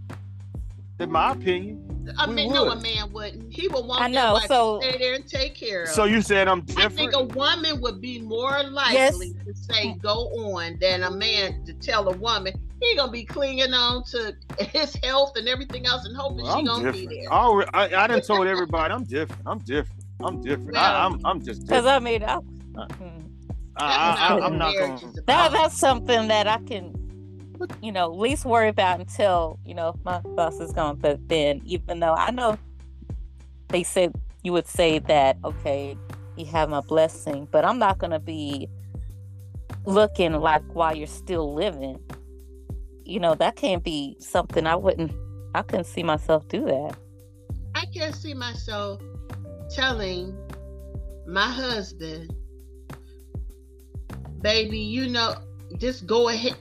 In 1.01 1.11
my 1.11 1.33
opinion. 1.33 1.81
I 2.19 2.29
We 2.29 2.35
mean, 2.35 2.53
no, 2.53 2.71
a 2.71 2.81
man 2.81 3.13
wouldn't. 3.13 3.53
He 3.53 3.67
would 3.67 3.85
want 3.85 4.01
I 4.01 4.07
know, 4.07 4.39
so- 4.47 4.81
to 4.81 4.87
stay 4.89 4.99
there 4.99 5.15
and 5.15 5.27
take 5.27 5.57
care 5.57 5.83
of. 5.83 5.89
So 5.89 6.05
you 6.05 6.23
said 6.23 6.47
I'm 6.47 6.61
different. 6.61 6.93
I 6.93 6.95
think 6.95 7.13
a 7.15 7.25
woman 7.25 7.81
would 7.81 8.01
be 8.01 8.21
more 8.21 8.63
likely 8.63 8.95
Yes. 8.95 9.19
to 9.19 9.55
say 9.55 9.95
go 10.01 10.29
on 10.55 10.79
than 10.81 11.03
a 11.03 11.11
man 11.11 11.65
to 11.67 11.73
tell 11.75 12.09
a 12.09 12.17
woman 12.17 12.53
he 12.81 12.95
gonna 12.95 13.11
be 13.11 13.25
clinging 13.25 13.73
on 13.75 14.05
to 14.05 14.35
his 14.61 14.95
health 15.03 15.33
and 15.37 15.49
everything 15.49 15.85
else 15.87 16.05
and 16.05 16.17
hoping 16.17 16.45
Well, 16.45 16.55
she 16.55 16.59
I'm 16.61 16.65
gonna 16.67 16.93
different. 16.93 17.09
be 17.11 17.17
there. 17.23 17.33
I, 17.33 17.37
alre- 17.39 17.71
I, 17.75 18.05
I 18.05 18.07
done 18.07 18.21
told 18.21 18.47
everybody 18.47 18.95
I'm 18.95 19.05
different. 19.05 19.43
I'm 19.47 19.59
different. 19.61 20.05
I'm 20.23 20.43
different. 20.43 20.77
I, 20.77 21.05
I'm 21.07 21.21
I'm 21.25 21.45
just 21.45 21.63
because 21.67 21.83
different. 21.85 21.89
I 21.89 21.99
mean, 21.99 22.23
I, 22.23 22.35
Uh, 22.37 22.87
mm. 22.87 23.21
I, 23.21 23.34
I, 23.77 24.29
I, 24.31 24.47
I'm 24.47 24.59
not 24.59 24.75
going. 24.75 25.15
that 25.27 25.53
that's 25.53 25.79
something 25.79 26.29
that 26.29 26.47
I 26.47 26.59
can, 26.59 26.95
you 27.83 27.93
know, 27.93 28.09
least 28.09 28.45
worry 28.45 28.69
about 28.69 29.01
until 29.01 29.59
you 29.65 29.75
know 29.75 29.95
my 30.05 30.21
boss 30.21 30.61
is 30.61 30.73
gone. 30.73 30.97
But 30.97 31.29
then, 31.29 31.61
even 31.65 32.01
though 32.01 32.15
I 32.15 32.31
know 32.31 32.59
they 33.69 33.83
said 33.83 34.15
you 34.43 34.53
would 34.53 34.69
say 34.69 34.99
that, 35.01 35.39
okay, 35.45 35.97
you 36.37 36.45
have 36.47 36.69
my 36.69 36.81
blessing, 36.81 37.49
but 37.51 37.65
I'm 37.65 37.79
not 37.79 37.99
gonna 37.99 38.21
be 38.21 38.69
looking 39.85 40.33
like 40.35 40.63
while 40.73 40.95
you're 40.97 41.07
still 41.07 41.55
living. 41.55 41.99
You 43.05 43.21
know, 43.21 43.35
that 43.35 43.57
can't 43.57 43.83
be 43.83 44.17
something 44.21 44.67
I 44.67 44.77
wouldn't. 44.77 45.13
I 45.55 45.63
couldn't 45.63 45.85
see 45.85 46.03
myself 46.03 46.49
do 46.49 46.65
that. 46.65 46.97
I 47.75 47.87
can't 47.87 48.15
see 48.15 48.35
myself 48.35 49.01
telling 49.71 50.37
my 51.27 51.51
husband, 51.51 52.35
baby, 54.45 54.79
you 54.79 55.09
know, 55.09 55.35
just 55.79 56.07
go 56.07 56.29
ahead. 56.29 56.55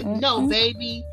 No, 0.00 0.40
Mhm. 0.40 0.48
baby, 0.48 1.04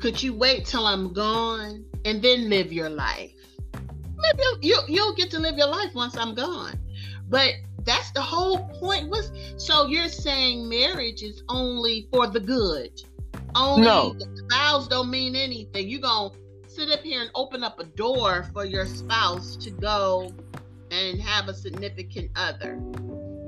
could 0.00 0.20
you 0.22 0.32
wait 0.34 0.64
till 0.64 0.86
I'm 0.86 1.12
gone 1.12 1.84
and 2.04 2.20
then 2.22 2.48
live 2.48 2.72
your 2.72 2.88
life? 2.88 3.34
Maybe 3.74 4.42
you'll, 4.42 4.58
you'll, 4.62 4.84
you'll 4.88 5.14
get 5.14 5.30
to 5.32 5.38
live 5.38 5.56
your 5.56 5.68
life 5.68 5.94
once 5.94 6.16
I'm 6.16 6.34
gone. 6.34 6.80
But 7.28 7.52
that's 7.84 8.10
the 8.12 8.22
whole 8.22 8.58
point. 8.80 9.08
Was 9.10 9.30
so 9.58 9.86
you're 9.86 10.08
saying 10.08 10.68
marriage 10.68 11.22
is 11.22 11.42
only 11.48 12.08
for 12.10 12.26
the 12.26 12.40
good? 12.40 12.90
Only 13.54 13.84
No. 13.84 14.14
the 14.14 14.46
vows 14.50 14.88
don't 14.88 15.10
mean 15.10 15.36
anything. 15.36 15.88
You're 15.88 16.00
gonna 16.00 16.34
sit 16.66 16.90
up 16.90 17.00
here 17.00 17.20
and 17.20 17.30
open 17.34 17.62
up 17.62 17.78
a 17.80 17.84
door 17.84 18.48
for 18.54 18.64
your 18.64 18.86
spouse 18.86 19.56
to 19.56 19.70
go 19.70 20.32
and 20.90 21.20
have 21.20 21.48
a 21.48 21.54
significant 21.54 22.30
other. 22.34 22.80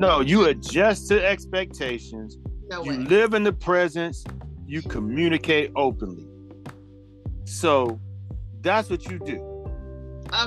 No, 0.00 0.20
you 0.20 0.46
adjust 0.46 1.08
to 1.08 1.24
expectations. 1.24 2.38
No 2.70 2.82
You 2.84 2.92
way. 2.92 2.96
live 2.98 3.34
in 3.34 3.42
the 3.44 3.52
presence. 3.52 4.24
You 4.66 4.80
communicate 4.82 5.72
openly. 5.76 6.26
So 7.44 8.00
that's 8.62 8.88
what 8.88 9.04
you 9.10 9.18
do. 9.18 9.36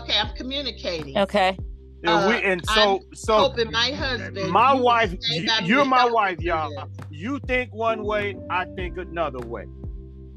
Okay, 0.02 0.18
I'm 0.18 0.36
communicating. 0.36 1.18
Okay. 1.18 1.58
And 2.06 2.28
we 2.28 2.36
Uh, 2.36 2.40
and 2.52 2.66
so 2.68 3.00
so 3.14 3.38
Hoping 3.38 3.72
my 3.72 3.92
husband. 3.92 4.50
my 4.52 4.74
wife, 4.74 5.14
you, 5.30 5.48
you're 5.64 5.86
my 5.86 6.06
wife, 6.10 6.42
y'all. 6.42 6.70
this. 6.72 7.06
you 7.12 7.40
think 7.48 7.74
one 7.74 8.04
way, 8.04 8.36
I 8.50 8.66
think 8.76 8.98
another 8.98 9.40
way. 9.40 9.66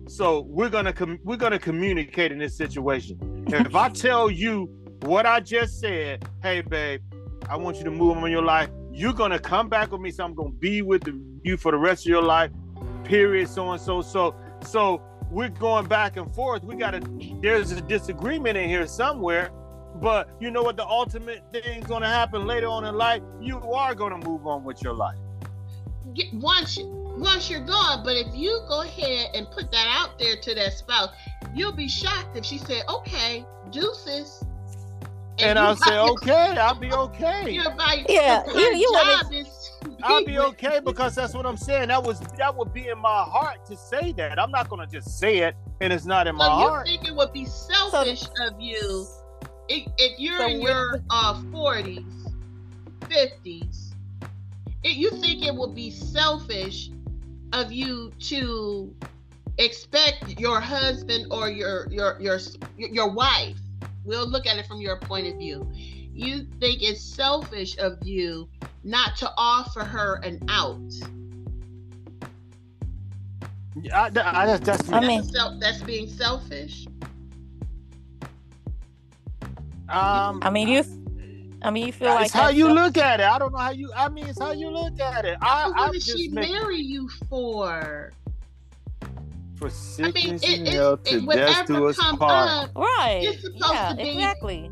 So 0.08 0.42
we're 0.42 0.68
gonna 0.68 0.92
com- 0.92 1.18
we're 1.24 1.36
gonna 1.38 1.58
communicate 1.58 2.30
in 2.32 2.38
this 2.38 2.56
situation. 2.56 3.44
if 3.48 3.74
I 3.74 3.88
tell 4.06 4.30
you 4.30 4.66
what 5.02 5.24
I 5.26 5.40
just 5.40 5.80
said, 5.80 6.28
hey 6.42 6.60
babe, 6.60 7.00
I 7.48 7.56
want 7.56 7.78
you 7.78 7.84
to 7.84 7.90
move 7.90 8.16
on 8.16 8.24
in 8.26 8.30
your 8.30 8.42
life. 8.42 8.68
You're 8.96 9.12
gonna 9.12 9.38
come 9.38 9.68
back 9.68 9.92
with 9.92 10.00
me, 10.00 10.10
so 10.10 10.24
I'm 10.24 10.32
gonna 10.32 10.48
be 10.48 10.80
with 10.80 11.06
you 11.42 11.58
for 11.58 11.70
the 11.70 11.76
rest 11.76 12.06
of 12.06 12.08
your 12.08 12.22
life. 12.22 12.50
Period. 13.04 13.46
So 13.46 13.70
and 13.72 13.80
so. 13.80 14.00
So 14.00 14.34
so 14.62 15.02
we're 15.30 15.50
going 15.50 15.84
back 15.84 16.16
and 16.16 16.34
forth. 16.34 16.64
We 16.64 16.76
gotta. 16.76 17.02
There's 17.42 17.72
a 17.72 17.82
disagreement 17.82 18.56
in 18.56 18.70
here 18.70 18.86
somewhere. 18.86 19.50
But 19.96 20.30
you 20.40 20.50
know 20.50 20.62
what? 20.62 20.78
The 20.78 20.86
ultimate 20.86 21.44
thing's 21.52 21.86
gonna 21.86 22.08
happen 22.08 22.46
later 22.46 22.68
on 22.68 22.86
in 22.86 22.94
life. 22.96 23.20
You 23.38 23.58
are 23.58 23.94
gonna 23.94 24.16
move 24.16 24.46
on 24.46 24.64
with 24.64 24.82
your 24.82 24.94
life. 24.94 25.18
Once 26.32 26.78
once 26.82 27.50
you're 27.50 27.66
gone, 27.66 28.02
but 28.02 28.16
if 28.16 28.34
you 28.34 28.64
go 28.66 28.80
ahead 28.80 29.28
and 29.34 29.46
put 29.50 29.70
that 29.72 29.86
out 29.90 30.18
there 30.18 30.36
to 30.40 30.54
that 30.54 30.72
spouse, 30.72 31.10
you'll 31.54 31.76
be 31.76 31.86
shocked 31.86 32.34
if 32.34 32.46
she 32.46 32.56
said, 32.56 32.82
"Okay, 32.88 33.44
deuces," 33.70 34.42
And 35.38 35.58
you 35.58 35.64
I'll 35.64 35.76
say, 35.76 35.94
your- 35.94 36.10
okay, 36.12 36.56
I'll 36.58 36.74
be 36.74 36.92
okay. 36.92 37.50
you're 37.50 37.70
by- 37.76 38.04
Yeah, 38.08 38.44
you- 38.52 38.74
you 38.76 38.92
job 38.92 39.32
is 39.32 39.46
to 39.82 39.96
I'll 40.02 40.24
be 40.24 40.38
okay 40.38 40.80
because 40.84 41.14
that's 41.14 41.34
what 41.34 41.46
I'm 41.46 41.56
saying. 41.56 41.88
That 41.88 42.02
was 42.02 42.20
that 42.20 42.54
would 42.56 42.72
be 42.72 42.88
in 42.88 42.98
my 42.98 43.22
heart 43.24 43.64
to 43.66 43.76
say 43.76 44.12
that. 44.12 44.38
I'm 44.38 44.50
not 44.50 44.68
gonna 44.68 44.86
just 44.86 45.18
say 45.18 45.38
it 45.38 45.54
and 45.80 45.92
it's 45.92 46.04
not 46.06 46.26
in 46.26 46.36
my 46.36 46.46
So 46.46 46.50
you 46.60 46.68
heart. 46.68 46.86
think 46.86 47.06
it 47.06 47.14
would 47.14 47.32
be 47.32 47.44
selfish 47.44 48.24
of 48.40 48.60
you 48.60 49.06
if, 49.68 49.86
if 49.98 50.18
you're 50.18 50.38
So 50.38 50.46
in 50.48 50.58
with 50.60 50.68
your 50.70 51.02
uh, 51.10 51.34
40s, 51.52 52.32
50s? 53.02 53.92
It, 54.82 54.96
you 54.96 55.10
think 55.10 55.44
it 55.44 55.54
would 55.54 55.74
be 55.74 55.90
selfish 55.90 56.90
of 57.52 57.72
you 57.72 58.12
to 58.28 58.94
expect 59.58 60.38
your 60.38 60.60
husband 60.60 61.26
or 61.30 61.48
your 61.48 61.88
your 61.90 62.20
your 62.20 62.38
your 62.78 63.10
wife? 63.10 63.56
We'll 64.06 64.28
look 64.28 64.46
at 64.46 64.56
it 64.56 64.66
from 64.66 64.80
your 64.80 64.98
point 65.00 65.26
of 65.26 65.34
view. 65.36 65.68
You 65.74 66.46
think 66.60 66.82
it's 66.82 67.02
selfish 67.02 67.76
of 67.78 67.98
you 68.06 68.48
not 68.84 69.16
to 69.16 69.30
offer 69.36 69.84
her 69.84 70.20
an 70.22 70.40
out. 70.48 70.80
I, 73.92 74.06
I, 74.06 74.10
that's, 74.10 74.64
that's 74.64 74.92
I 74.92 75.00
mean- 75.00 75.22
That's, 75.32 75.58
that's 75.60 75.82
being 75.82 76.08
selfish. 76.08 76.86
um, 79.88 80.40
I 80.42 80.50
mean, 80.50 80.68
you. 80.68 80.84
I 81.62 81.70
mean, 81.70 81.86
you 81.86 81.92
feel 81.92 82.10
like 82.10 82.26
it's 82.26 82.34
how 82.34 82.48
you 82.48 82.66
so- 82.66 82.72
look 82.72 82.96
at 82.96 83.20
it. 83.20 83.24
I 83.24 83.38
don't 83.38 83.52
know 83.52 83.58
how 83.58 83.70
you. 83.70 83.90
I 83.94 84.08
mean, 84.08 84.26
it's 84.28 84.38
how 84.40 84.52
you 84.52 84.70
look 84.70 85.00
at 85.00 85.24
it. 85.24 85.36
I, 85.42 85.68
what 85.68 85.78
I'm 85.78 85.92
did 85.92 86.02
just 86.02 86.16
she 86.16 86.28
making 86.28 86.54
marry 86.54 86.76
you 86.80 87.08
for? 87.28 88.12
For 89.56 89.66
I 89.66 89.70
sickness 89.70 90.42
mean, 90.42 90.58
and 90.60 90.68
it, 90.68 90.74
health 90.74 91.00
it, 91.06 91.20
to 91.20 91.26
death 91.26 91.66
do 91.66 91.72
whatever 91.74 91.88
us 91.88 91.96
part. 92.18 92.22
up, 92.68 92.70
Right. 92.76 93.20
You're 93.22 93.32
supposed 93.34 93.72
Yeah, 93.72 93.88
to 93.90 93.96
be- 93.96 94.10
exactly. 94.10 94.70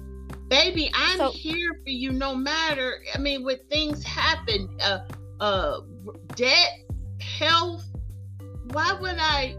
baby, 0.49 0.90
I'm 0.94 1.18
So- 1.18 1.31
here 1.33 1.73
for 1.83 1.90
you 1.90 2.12
no 2.12 2.35
matter. 2.35 3.03
I 3.14 3.18
mean, 3.18 3.44
when 3.44 3.59
things 3.70 4.03
happen, 4.05 4.68
uh, 4.83 4.99
uh, 5.40 5.81
debt, 6.37 6.81
health, 7.20 7.85
why 8.73 8.92
would 9.01 9.16
I 9.18 9.57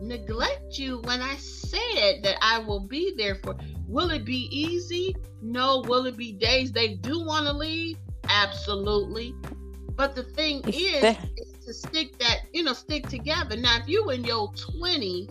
neglect 0.00 0.78
you 0.78 0.98
when 1.04 1.20
I 1.20 1.34
said 1.36 2.22
that 2.22 2.36
I 2.40 2.58
will 2.58 2.80
be 2.80 3.14
there 3.16 3.34
for? 3.42 3.56
Will 3.88 4.10
it 4.10 4.24
be 4.24 4.48
easy? 4.56 5.14
No. 5.42 5.80
Will 5.86 6.06
it 6.06 6.16
be 6.16 6.32
days 6.32 6.72
they 6.72 6.94
do 6.94 7.24
want 7.24 7.46
to 7.46 7.52
leave? 7.52 7.96
Absolutely. 8.28 9.34
But 9.96 10.14
the 10.14 10.22
thing 10.22 10.60
It's 10.66 10.76
is, 10.78 11.00
the- 11.00 11.16
is 11.36 11.47
to 11.68 11.74
stick 11.74 12.18
that, 12.18 12.40
you 12.52 12.62
know, 12.62 12.72
stick 12.72 13.06
together. 13.08 13.56
Now, 13.56 13.78
if 13.80 13.88
you 13.88 14.10
in 14.10 14.24
your 14.24 14.52
twenties 14.54 15.30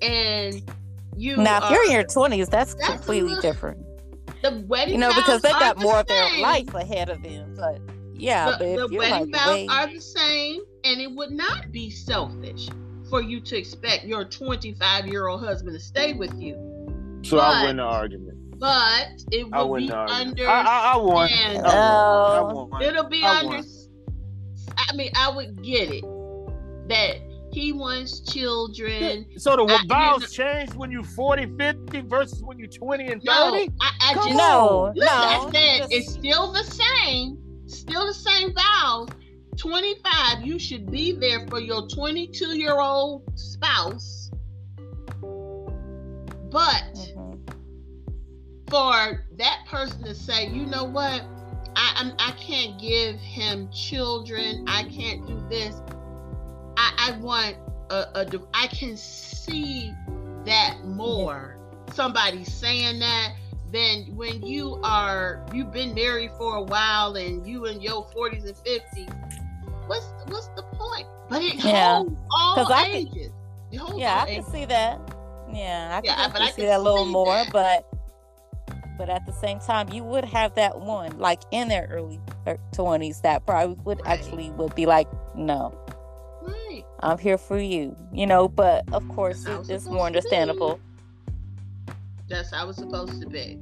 and 0.00 0.62
you 1.16 1.36
Now, 1.36 1.64
if 1.64 1.70
you're 1.70 1.84
in 1.86 1.92
your 1.92 2.04
twenties, 2.04 2.48
that's 2.48 2.74
That's 2.74 2.90
completely 2.94 3.30
little- 3.30 3.42
different. 3.42 3.78
the 4.42 4.64
wedding 4.68 4.94
You 4.94 5.00
know, 5.00 5.14
because 5.14 5.40
they 5.42 5.50
are 5.50 5.60
got 5.60 5.76
the 5.78 5.82
more 5.82 6.00
of 6.00 6.06
their 6.06 6.40
life 6.40 6.72
ahead 6.74 7.08
of 7.08 7.22
them. 7.22 7.54
But 7.56 7.80
yeah, 8.14 8.46
the, 8.46 8.52
but 8.52 8.58
the 8.58 8.88
you're 8.90 8.98
wedding 8.98 9.30
like 9.30 9.40
vows 9.40 9.54
way, 9.54 9.66
are 9.68 9.86
the 9.86 10.00
same, 10.00 10.60
and 10.84 11.00
it 11.00 11.10
would 11.10 11.30
not 11.30 11.72
be 11.72 11.90
selfish. 11.90 12.68
for 13.10 13.20
you 13.20 13.40
to 13.42 13.58
expect 13.58 14.04
your 14.04 14.24
25 14.24 15.06
year 15.06 15.26
old 15.28 15.44
husband 15.44 15.74
to 15.78 15.84
stay 15.84 16.14
with 16.14 16.32
you. 16.40 16.54
So 17.22 17.36
But- 17.36 17.44
I 17.56 17.64
win 17.66 17.76
the 17.76 17.82
argument. 17.82 18.38
But 18.58 19.08
it 19.32 19.50
will 19.50 19.68
win 19.70 19.86
be 19.88 19.92
under. 19.92 20.48
I, 20.48 20.60
I, 20.62 20.92
I 20.92 20.96
won. 20.96 21.28
I 21.30 21.52
won. 21.56 21.64
I 21.66 21.68
Oh. 21.68 22.68
won. 22.70 22.82
It'll 22.82 23.08
be 23.08 23.22
I 23.24 23.38
under. 23.40 23.56
won. 23.56 23.64
I 24.92 24.94
mean, 24.94 25.10
I 25.16 25.30
would 25.34 25.62
get 25.62 25.90
it 25.90 26.04
that 26.88 27.16
he 27.52 27.72
wants 27.72 28.20
children. 28.20 29.26
So 29.38 29.56
the 29.56 29.64
I- 29.64 29.86
vows 29.86 30.30
change 30.32 30.74
when 30.74 30.90
you 30.90 31.02
40, 31.02 31.46
50 31.56 32.00
versus 32.02 32.42
when 32.42 32.58
you 32.58 32.66
20 32.66 33.04
and 33.04 33.22
30? 33.22 33.24
No, 33.24 33.74
I, 33.80 33.90
I 34.00 34.14
Come 34.14 34.24
just 34.24 34.36
No, 34.36 34.92
listen. 34.94 35.08
I 35.14 35.36
no. 35.38 35.50
said 35.52 35.78
just- 35.78 35.92
it's 35.92 36.12
still 36.12 36.52
the 36.52 36.64
same, 36.64 37.38
still 37.66 38.06
the 38.06 38.14
same 38.14 38.54
vows. 38.54 39.08
25, 39.58 40.46
you 40.46 40.58
should 40.58 40.90
be 40.90 41.12
there 41.12 41.46
for 41.48 41.60
your 41.60 41.86
22 41.88 42.56
year 42.58 42.78
old 42.80 43.22
spouse. 43.38 44.30
But 46.50 46.94
Mhm. 46.94 47.38
for 48.70 49.26
that 49.36 49.64
person 49.68 50.02
to 50.04 50.14
say, 50.14 50.48
you 50.48 50.66
know 50.66 50.84
what, 50.84 51.22
I 51.76 51.94
I'm, 51.96 52.12
I 52.18 52.32
can't 52.32 52.78
give 52.78 53.16
him 53.20 53.68
children. 53.70 54.64
I 54.68 54.84
can't 54.84 55.26
do 55.26 55.42
this. 55.48 55.80
I 56.76 56.92
I 57.14 57.18
want 57.18 57.56
a, 57.90 58.06
a 58.14 58.40
I 58.54 58.66
can 58.68 58.96
see 58.96 59.92
that 60.44 60.84
more. 60.84 61.56
Somebody 61.92 62.44
saying 62.44 62.98
that 63.00 63.34
than 63.72 64.04
when 64.16 64.42
you 64.44 64.78
are 64.82 65.44
you've 65.52 65.72
been 65.72 65.94
married 65.94 66.30
for 66.38 66.56
a 66.56 66.62
while 66.62 67.16
and 67.16 67.46
you 67.46 67.66
in 67.66 67.80
your 67.80 68.06
40s 68.08 68.44
and 68.46 68.56
50s. 68.56 69.32
What's 69.86 70.06
what's 70.28 70.48
the 70.48 70.62
point? 70.72 71.06
But 71.28 71.42
it 71.42 71.54
Yeah. 71.64 71.96
holds 71.98 72.16
all 72.30 72.72
I 72.72 72.84
can- 72.84 72.94
ages. 72.96 73.30
Yeah, 73.70 74.22
I 74.22 74.26
can 74.26 74.44
see 74.44 74.66
that. 74.66 75.00
Yeah, 75.52 75.88
I 75.96 76.00
can 76.00 76.04
Yeah, 76.04 76.16
definitely 76.16 76.48
I 76.48 76.50
see 76.50 76.56
can 76.62 76.66
that 76.66 76.80
a 76.80 76.82
little 76.82 77.04
see 77.06 77.10
more, 77.12 77.34
that. 77.34 77.52
but 77.52 77.88
but 79.02 79.10
at 79.10 79.26
the 79.26 79.32
same 79.32 79.58
time, 79.58 79.88
you 79.88 80.04
would 80.04 80.24
have 80.24 80.54
that 80.54 80.78
one 80.80 81.18
like 81.18 81.42
in 81.50 81.66
their 81.66 81.88
early 81.90 82.20
twenties 82.70 83.20
that 83.22 83.44
probably 83.44 83.74
would 83.82 84.00
Right. 84.06 84.16
actually 84.16 84.50
would 84.52 84.76
be 84.76 84.86
like, 84.86 85.08
no, 85.34 85.76
Right. 86.40 86.84
I'm 87.00 87.18
here 87.18 87.36
for 87.36 87.58
you, 87.58 87.96
you 88.12 88.28
know. 88.28 88.46
But 88.46 88.84
of 88.92 89.06
course, 89.08 89.44
it, 89.44 89.58
it's 89.58 89.68
it's 89.70 89.84
more 89.86 90.06
understandable. 90.06 90.78
That's 92.28 92.52
how 92.52 92.68
it's 92.68 92.78
supposed 92.78 93.20
to 93.22 93.28
be. 93.28 93.58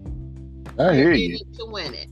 I 0.78 0.94
hear 0.94 1.12
in 1.12 1.20
you. 1.20 1.36
it 1.36 1.54
to 1.56 1.64
win 1.64 1.94
it. 1.94 2.08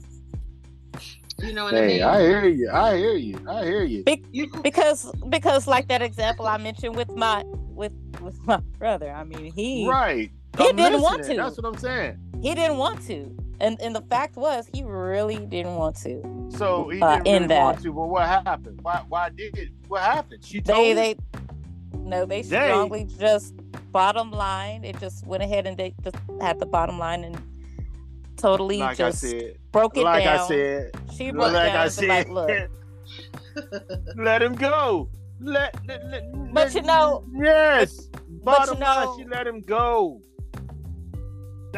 You 1.43 1.53
know 1.53 1.65
what 1.65 1.75
I 1.75 1.83
mean? 1.87 2.03
I 2.03 2.21
hear 2.23 2.47
you. 2.49 2.71
I 2.71 2.97
hear 2.97 3.13
you. 3.15 3.39
I 3.47 3.65
hear 3.67 3.83
you. 3.85 4.05
You- 4.33 4.51
Because 4.63 5.13
because 5.29 5.67
like 5.67 5.89
that 5.89 6.01
example 6.01 6.47
I 6.47 6.57
mentioned 6.57 6.97
with 6.97 7.11
my 7.15 7.45
with 7.45 7.93
with 8.23 8.41
my 8.47 8.61
brother. 8.79 9.11
I 9.13 9.25
mean, 9.25 9.53
he 9.53 9.87
Right. 9.87 10.31
He 10.57 10.69
I'm 10.71 10.77
didn't 10.77 11.03
want 11.03 11.25
to. 11.25 11.37
That's 11.37 11.59
what 11.59 11.67
I'm 11.67 11.77
saying. 11.79 12.19
He 12.43 12.55
didn't 12.55 12.77
want 12.79 13.03
to, 13.07 13.35
and 13.61 13.81
and 13.81 13.95
the 13.95 14.03
fact 14.03 14.37
was 14.37 14.69
he 14.73 14.83
really 14.83 15.45
didn't 15.47 15.75
want 15.77 15.97
to. 16.03 16.23
So 16.57 16.89
he 16.89 17.01
Uh, 17.01 17.17
didn't 17.17 17.27
in 17.27 17.33
really 17.35 17.47
that. 17.49 17.65
want 17.65 17.83
to. 17.83 17.91
Well, 17.91 18.09
what 18.09 18.27
happened? 18.29 18.81
Why? 18.83 19.03
Why 19.09 19.29
did 19.31 19.57
it? 19.59 19.71
What 19.89 20.03
happened? 20.03 20.45
She 20.45 20.61
told 20.61 20.79
They 20.79 20.95
they 20.95 21.17
no 21.95 22.25
they 22.27 22.43
They- 22.43 22.69
strongly 22.69 23.05
just 23.05 23.55
bottom 23.93 24.31
line. 24.31 24.85
It 24.85 24.99
just 25.01 25.27
went 25.27 25.43
ahead 25.43 25.67
and 25.67 25.77
they 25.77 25.95
just 26.03 26.17
had 26.41 26.59
the 26.59 26.67
bottom 26.67 26.99
line 26.99 27.25
and 27.25 27.37
totally 28.37 28.79
like 28.79 28.97
just 28.99 29.21
said. 29.21 29.59
broke 29.73 29.97
it 29.97 30.05
Like 30.05 30.25
down. 30.25 30.35
Like 30.37 30.45
I 30.45 30.49
said. 30.49 30.91
she 31.17 31.31
broke 31.33 31.53
Like 31.53 31.73
down 31.73 31.89
I 31.89 32.01
be 32.01 32.07
like, 32.07 32.29
look, 32.29 32.51
let 34.17 34.43
him 34.43 34.55
go. 34.55 35.09
Let, 35.41 35.75
let, 35.87 36.05
let 36.11 36.33
But 36.53 36.55
let- 36.55 36.75
you 36.75 36.83
know- 36.83 37.25
yes. 37.35 38.09
Bottom 38.45 38.79
you 38.79 38.85
line, 38.85 39.09
she 39.19 39.25
let 39.25 39.47
him 39.47 39.61
go. 39.61 40.21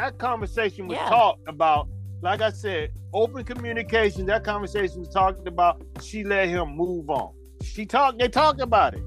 That 0.01 0.17
conversation 0.17 0.87
was 0.89 0.97
Yeah. 0.97 1.11
talked 1.11 1.47
about. 1.47 1.87
Like 2.23 2.41
I 2.41 2.49
said, 2.51 2.91
open 3.13 3.45
communication. 3.45 4.25
That 4.27 4.45
conversation 4.45 5.01
was 5.01 5.11
talked 5.11 5.47
about. 5.47 5.83
She 6.03 6.25
let 6.25 6.49
him 6.49 6.75
move 6.75 7.11
on. 7.11 7.35
She 7.63 7.85
talked. 7.85 8.19
They 8.19 8.29
talked 8.29 8.63
about 8.63 8.95
it. 8.95 9.03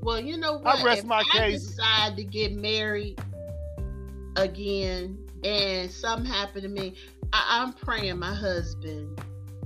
well, 0.00 0.18
you 0.18 0.36
know 0.36 0.58
what? 0.58 0.82
rest 0.82 1.02
if 1.02 1.04
my 1.04 1.20
I 1.32 1.38
case. 1.38 1.68
decide 1.68 2.16
to 2.16 2.24
get 2.24 2.52
married 2.52 3.20
again 4.34 5.18
and 5.44 5.88
something 5.88 6.26
happened 6.26 6.64
to 6.64 6.68
me, 6.68 6.96
I, 7.32 7.60
I'm 7.60 7.72
praying 7.72 8.18
my 8.18 8.34
husband. 8.34 9.20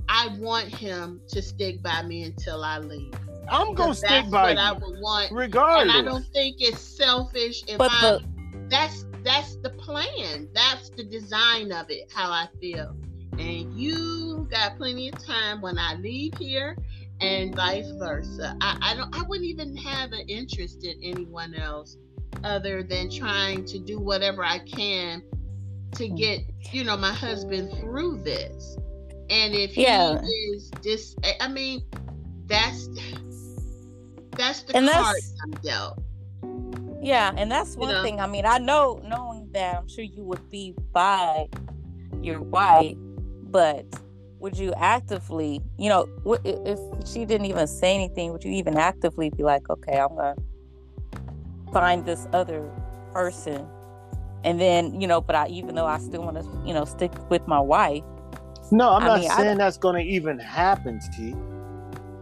I 0.07 0.27
want 0.37 0.67
him 0.67 1.19
to 1.29 1.41
stick 1.41 1.81
by 1.81 2.03
me 2.03 2.21
until 2.23 2.63
I 2.63 2.77
leave. 2.77 3.11
I'm 3.49 3.73
gonna 3.73 3.89
Because 3.95 3.97
stick 3.97 4.29
by 4.29 4.53
what 4.53 4.57
I 4.59 4.71
would 4.73 4.99
want. 5.01 5.31
regardless. 5.31 5.95
And 5.95 6.07
I 6.07 6.11
don't 6.11 6.25
think 6.31 6.57
it's 6.59 6.79
selfish 6.79 7.63
if 7.67 7.79
But 7.79 7.89
I 7.91 8.01
the 8.01 8.23
that's 8.69 9.03
that's 9.23 9.55
the 9.57 9.69
plan. 9.71 10.47
That's 10.53 10.89
the 10.91 11.03
design 11.03 11.71
of 11.71 11.89
it, 11.89 12.11
how 12.13 12.31
I 12.31 12.47
feel. 12.59 12.95
And 13.39 13.77
you 13.79 14.47
got 14.49 14.77
plenty 14.77 15.09
of 15.09 15.23
time 15.23 15.61
when 15.61 15.77
I 15.77 15.95
leave 15.95 16.33
here 16.37 16.77
and 17.21 17.55
vice 17.55 17.89
versa. 17.91 18.55
I, 18.61 18.77
I 18.81 18.95
don't 18.95 19.15
I 19.15 19.23
wouldn't 19.23 19.47
even 19.47 19.75
have 19.77 20.11
an 20.11 20.27
interest 20.27 20.83
in 20.85 20.99
anyone 21.03 21.53
else 21.55 21.97
other 22.43 22.83
than 22.83 23.09
trying 23.09 23.65
to 23.65 23.79
do 23.79 23.99
whatever 23.99 24.43
I 24.43 24.59
can 24.59 25.23
to 25.95 26.07
get, 26.09 26.41
you 26.71 26.83
know, 26.83 26.97
my 26.97 27.11
husband 27.13 27.71
through 27.79 28.21
this. 28.23 28.77
And 29.29 29.53
if 29.55 29.75
Yeah. 29.77 30.21
he 30.21 30.27
is 30.55 30.71
just 30.83 31.17
I 31.41 31.47
mean, 31.47 31.81
that's 32.45 32.87
that's 34.31 34.63
the 34.63 34.77
And 34.77 34.87
card 34.87 35.05
that's- 35.15 35.33
I'm 35.43 35.51
dealt. 35.61 35.99
Yeah, 37.01 37.33
and 37.37 37.51
that's 37.51 37.75
one 37.75 37.89
know? 37.89 38.03
thing. 38.03 38.19
I 38.19 38.27
mean, 38.27 38.45
I 38.45 38.57
know 38.57 39.01
knowing 39.05 39.49
that 39.53 39.75
I'm 39.75 39.87
sure 39.87 40.03
you 40.03 40.23
would 40.23 40.49
be 40.49 40.73
by 40.91 41.47
your 42.21 42.41
wife, 42.41 42.95
but 43.43 43.85
would 44.39 44.57
you 44.57 44.73
actively, 44.73 45.61
you 45.77 45.89
know, 45.89 46.07
if 46.43 46.79
she 47.07 47.25
didn't 47.25 47.45
even 47.45 47.67
say 47.67 47.93
anything, 47.95 48.31
would 48.31 48.43
you 48.43 48.51
even 48.51 48.77
actively 48.77 49.29
be 49.29 49.43
like, 49.43 49.69
okay, 49.69 49.99
I'm 49.99 50.15
gonna 50.15 50.35
find 51.73 52.05
this 52.05 52.27
other 52.33 52.69
person, 53.13 53.67
and 54.43 54.59
then 54.59 54.99
you 54.99 55.07
know, 55.07 55.21
but 55.21 55.35
I 55.35 55.47
even 55.47 55.75
though 55.75 55.87
I 55.87 55.97
still 55.99 56.23
want 56.23 56.37
to, 56.37 56.67
you 56.67 56.73
know, 56.73 56.85
stick 56.85 57.11
with 57.29 57.47
my 57.47 57.59
wife. 57.59 58.03
No, 58.71 58.89
I'm 58.91 59.03
I 59.03 59.07
not 59.07 59.19
mean, 59.21 59.31
saying 59.31 59.57
that's 59.57 59.77
going 59.77 59.95
to 59.95 60.11
even 60.11 60.37
happen, 60.39 60.99
T. 61.15 61.33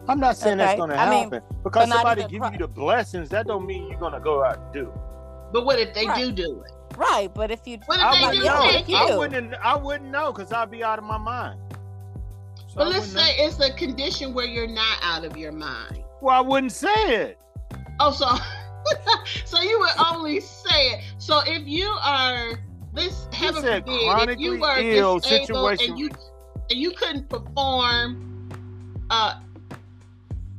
I'm 0.08 0.20
not 0.20 0.38
saying 0.38 0.58
that's 0.58 0.78
going 0.78 0.90
to 0.92 0.96
I 0.98 1.10
mean, 1.10 1.24
happen 1.24 1.42
because 1.64 1.84
but 1.84 1.90
not 1.90 1.96
somebody 2.02 2.22
give 2.28 2.42
pro- 2.42 2.52
you 2.52 2.58
the 2.60 2.68
blessings. 2.68 3.30
That 3.30 3.48
don't 3.48 3.66
mean 3.66 3.88
you're 3.90 4.00
going 4.00 4.14
to 4.14 4.20
go 4.20 4.44
out 4.44 4.58
and 4.60 4.74
do. 4.74 4.82
it. 4.90 4.98
But 5.54 5.66
what 5.66 5.80
if 5.80 5.94
they 5.94 6.06
Right. 6.06 6.18
do 6.18 6.32
do 6.32 6.64
it? 6.66 6.72
Right, 6.98 7.30
but 7.34 7.52
if 7.52 7.62
you, 7.66 7.80
What 7.88 8.00
if 8.00 8.06
I 8.06 8.16
they 8.16 8.22
wouldn't 8.28 8.44
do 8.44 8.48
know. 8.50 8.72
take 8.72 8.88
you. 8.90 8.96
I 8.96 9.18
wouldn't. 9.18 9.54
I 9.56 9.76
wouldn't 9.76 10.12
know 10.12 10.32
because 10.32 10.52
I'd 10.54 10.72
be 10.72 10.84
out 10.84 11.00
of 11.00 11.06
my 11.06 11.18
mind. 11.18 11.60
So 12.68 12.76
But 12.76 12.84
I 12.88 12.90
let's 12.90 13.08
wouldn't 13.14 13.26
say 13.28 13.36
it's 13.46 13.60
a 13.60 13.74
condition 13.74 14.34
where 14.34 14.46
you're 14.46 14.68
not 14.68 14.98
out 15.02 15.26
of 15.26 15.36
your 15.38 15.52
mind. 15.52 16.04
Well, 16.22 16.36
I 16.36 16.42
wouldn't 16.42 16.72
say 16.72 16.94
it. 17.16 17.40
Oh, 18.00 18.12
so 18.12 18.28
so 19.46 19.62
you 19.62 19.80
would 19.80 19.90
only 20.14 20.40
say 20.40 20.90
it. 20.92 21.04
So 21.18 21.40
if 21.46 21.66
you 21.68 21.88
are 22.02 22.60
this 22.94 23.28
heaven 23.34 23.62
said 23.62 23.86
forbid, 23.86 24.02
if 24.02 24.14
chronically 24.14 24.44
you 24.46 24.60
were 24.60 24.78
ill 24.78 25.20
disabled 25.20 25.80
situation. 25.80 25.92
and 25.92 26.00
you 26.00 26.10
and 26.70 26.80
you 26.80 26.92
couldn't 26.92 27.30
perform, 27.30 28.50
uh, 29.10 29.40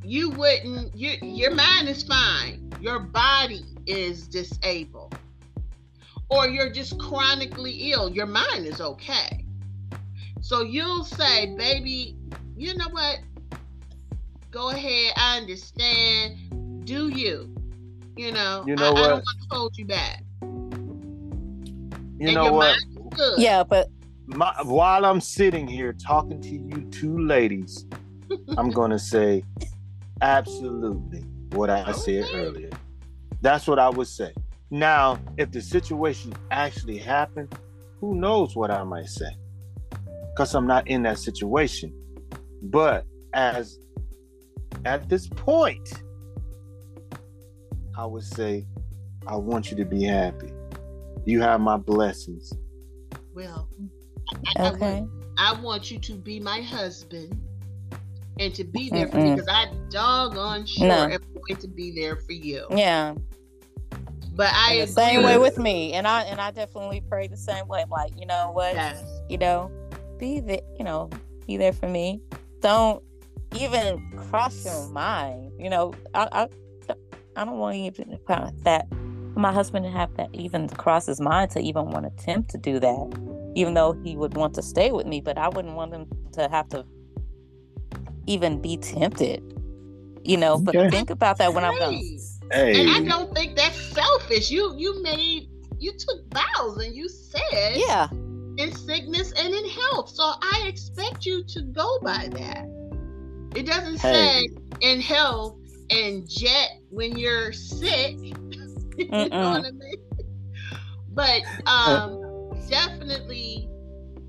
you 0.06 0.30
wouldn't. 0.30 0.96
You, 0.96 1.16
your 1.20 1.52
mind 1.54 1.88
is 1.88 2.04
fine. 2.04 2.72
Your 2.80 3.00
body 3.00 3.64
is 3.86 4.28
disabled, 4.28 5.18
or 6.28 6.48
you're 6.48 6.70
just 6.70 6.98
chronically 6.98 7.90
ill. 7.92 8.08
Your 8.08 8.26
mind 8.26 8.66
is 8.66 8.80
okay. 8.80 9.44
So 10.40 10.62
you'll 10.62 11.04
say, 11.04 11.54
"Baby, 11.56 12.16
you 12.56 12.76
know 12.76 12.88
what? 12.90 13.18
Go 14.52 14.70
ahead. 14.70 15.12
I 15.16 15.38
understand. 15.38 16.86
Do 16.86 17.08
you? 17.08 17.52
You 18.16 18.30
know. 18.32 18.64
You 18.66 18.76
know 18.76 18.92
I, 18.92 18.98
I 19.00 19.08
don't 19.08 19.10
want 19.10 19.24
to 19.24 19.56
hold 19.56 19.76
you 19.76 19.86
back. 19.86 20.22
You 22.18 22.28
And 22.28 22.34
know 22.34 22.52
what? 22.52 22.78
Good. 23.10 23.38
yeah, 23.38 23.64
but 23.64 23.88
My, 24.26 24.54
while 24.62 25.04
I'm 25.04 25.20
sitting 25.20 25.66
here 25.66 25.92
talking 25.92 26.40
to 26.42 26.48
you 26.48 26.88
two 26.90 27.18
ladies, 27.18 27.86
I'm 28.56 28.70
going 28.70 28.90
to 28.90 28.98
say 28.98 29.44
absolutely 30.20 31.20
what 31.52 31.70
I 31.70 31.92
said 31.92 32.24
earlier. 32.32 32.70
That's 33.40 33.66
what 33.66 33.78
I 33.78 33.88
would 33.88 34.08
say. 34.08 34.32
Now, 34.70 35.18
if 35.36 35.52
the 35.52 35.60
situation 35.60 36.34
actually 36.50 36.98
happened, 36.98 37.54
who 38.00 38.14
knows 38.14 38.56
what 38.56 38.70
I 38.70 38.82
might 38.84 39.08
say? 39.08 39.36
Because 40.30 40.54
I'm 40.54 40.66
not 40.66 40.88
in 40.88 41.02
that 41.02 41.18
situation. 41.18 41.92
But 42.62 43.06
as 43.32 43.78
at 44.84 45.08
this 45.08 45.28
point, 45.28 45.88
I 47.96 48.04
would 48.04 48.24
say, 48.24 48.66
I 49.26 49.36
want 49.36 49.70
you 49.70 49.76
to 49.76 49.84
be 49.84 50.04
happy. 50.04 50.52
You 51.24 51.40
have 51.40 51.60
my 51.60 51.76
blessings. 51.76 52.52
Well, 53.34 53.68
I, 54.56 54.62
I, 54.62 54.70
okay. 54.70 55.06
I 55.38 55.60
want 55.60 55.90
you 55.90 55.98
to 56.00 56.14
be 56.14 56.40
my 56.40 56.60
husband 56.60 57.40
and 58.38 58.54
to 58.54 58.64
be 58.64 58.90
there 58.90 59.08
for 59.08 59.16
me 59.16 59.30
Mm-mm. 59.30 59.36
because 59.36 59.48
I 59.48 59.70
doggone 59.90 60.66
sure 60.66 60.88
No. 60.88 61.04
am 61.04 61.20
going 61.46 61.60
to 61.60 61.68
be 61.68 61.92
there 61.92 62.16
for 62.16 62.32
you. 62.32 62.66
Yeah. 62.70 63.14
But 64.34 64.50
I 64.52 64.80
the 64.80 64.86
same 64.86 65.22
way 65.22 65.38
with 65.38 65.56
me. 65.58 65.94
And 65.94 66.06
I 66.06 66.22
and 66.22 66.40
I 66.40 66.50
definitely 66.50 67.02
pray 67.08 67.26
the 67.26 67.38
same 67.38 67.66
way. 67.68 67.82
I'm 67.82 67.88
like, 67.88 68.12
you 68.18 68.26
know 68.26 68.50
what? 68.52 68.74
Yes. 68.74 69.02
You 69.30 69.38
know, 69.38 69.70
be 70.18 70.40
there, 70.40 70.60
you 70.78 70.84
know, 70.84 71.08
be 71.46 71.56
there 71.56 71.72
for 71.72 71.88
me. 71.88 72.20
Don't 72.60 73.02
even 73.58 73.98
cross 74.28 74.64
your 74.64 74.88
mind. 74.90 75.52
You 75.58 75.70
know, 75.70 75.94
I 76.14 76.28
I, 76.32 76.94
I 77.36 77.44
don't 77.46 77.58
want 77.58 77.76
even 77.76 78.18
that 78.64 78.86
my 79.36 79.52
husband 79.52 79.84
to 79.86 79.90
have 79.90 80.14
that 80.16 80.28
even 80.34 80.68
cross 80.68 81.06
his 81.06 81.20
mind 81.20 81.50
to 81.52 81.60
even 81.60 81.90
want 81.90 82.04
to 82.04 82.12
attempt 82.22 82.50
to 82.50 82.58
do 82.58 82.78
that. 82.78 83.18
Even 83.54 83.72
though 83.72 83.92
he 84.04 84.16
would 84.16 84.34
want 84.36 84.52
to 84.54 84.62
stay 84.62 84.92
with 84.92 85.06
me, 85.06 85.22
but 85.22 85.38
I 85.38 85.48
wouldn't 85.48 85.74
want 85.74 85.94
him 85.94 86.06
to 86.32 86.46
have 86.48 86.68
to 86.70 86.84
even 88.26 88.60
be 88.60 88.76
tempted. 88.76 89.42
You 90.24 90.36
know, 90.36 90.58
but 90.58 90.74
Okay. 90.76 90.90
think 90.90 91.10
about 91.10 91.38
that 91.38 91.54
when 91.54 91.64
I'm 91.64 91.72
Right. 91.72 91.78
going. 91.78 92.20
Hey, 92.52 92.80
And 92.80 92.90
I 92.90 93.00
don't 93.08 93.32
think 93.34 93.56
that's 93.56 93.76
selfish. 93.94 94.50
You 94.50 94.74
you 94.76 95.02
made 95.02 95.48
you 95.78 95.92
took 95.92 96.20
vows 96.32 96.78
and 96.78 96.94
you 96.94 97.08
said 97.08 97.76
Yeah. 97.76 98.08
in 98.56 98.72
sickness 98.72 99.32
and 99.32 99.54
in 99.54 99.68
health. 99.68 100.10
So 100.10 100.22
I 100.24 100.64
expect 100.68 101.26
you 101.26 101.44
to 101.48 101.62
go 101.62 101.98
by 102.02 102.28
that. 102.32 102.64
It 103.54 103.66
doesn't 103.66 103.98
Hey. 103.98 104.48
say 104.48 104.48
in 104.80 105.00
health 105.00 105.56
and 105.90 106.28
jet 106.28 106.68
when 106.90 107.16
you're 107.16 107.52
sick. 107.52 108.16
you 108.98 109.28
know 109.30 109.48
what 109.50 109.64
I 109.64 109.70
mean? 109.70 109.96
But 111.10 111.42
um 111.66 112.20
definitely 112.68 113.68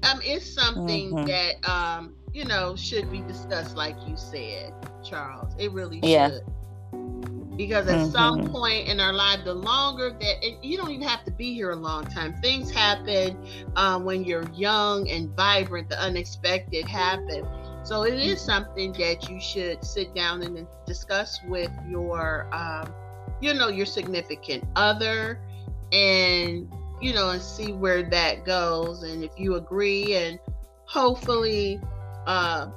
um 0.04 0.20
it's 0.24 0.54
something 0.54 1.16
Mhm. 1.16 1.28
that 1.28 1.70
um 1.70 2.14
you 2.38 2.46
know 2.46 2.76
should 2.76 3.10
be 3.10 3.24
discussed 3.24 3.76
like 3.76 3.98
you 4.08 4.16
said, 4.16 4.74
Charles. 5.04 5.56
It 5.58 5.72
really 5.74 6.02
Yeah. 6.02 6.30
should. 6.30 6.42
Because 7.58 7.88
at 7.88 8.02
some 8.02 8.42
Mhm. 8.42 8.52
point 8.52 8.88
in 8.88 9.00
our 9.00 9.14
life, 9.14 9.40
the 9.44 9.54
longer 9.54 10.12
that 10.20 10.64
you 10.64 10.78
don't 10.78 10.92
even 10.92 11.08
have 11.08 11.24
to 11.26 11.32
be 11.32 11.54
here 11.54 11.72
a 11.72 11.76
long 11.76 12.06
time. 12.08 12.36
Things 12.42 12.72
happen 12.72 13.38
um, 13.76 14.06
when 14.06 14.24
you're 14.24 14.48
young 14.54 15.10
and 15.10 15.36
vibrant. 15.36 15.90
The 15.90 16.00
unexpected 16.00 16.88
happen. 16.88 17.44
So 17.84 18.04
it 18.04 18.14
is 18.16 18.44
something 18.44 18.94
that 19.00 19.28
you 19.30 19.40
should 19.40 19.84
sit 19.84 20.14
down 20.14 20.44
and 20.44 20.68
discuss 20.86 21.42
with 21.44 21.72
your, 21.84 22.48
um, 22.54 22.94
you 23.42 23.54
know, 23.54 23.70
your 23.70 23.86
significant 23.86 24.64
other, 24.76 25.42
and 25.92 26.68
you 27.00 27.14
know, 27.14 27.30
and 27.32 27.42
see 27.42 27.72
where 27.74 28.04
that 28.10 28.46
goes. 28.46 29.04
And 29.04 29.24
if 29.24 29.32
you 29.38 29.56
agree, 29.56 30.16
and 30.16 30.40
hopefully, 30.86 31.82
uh, 32.28 32.68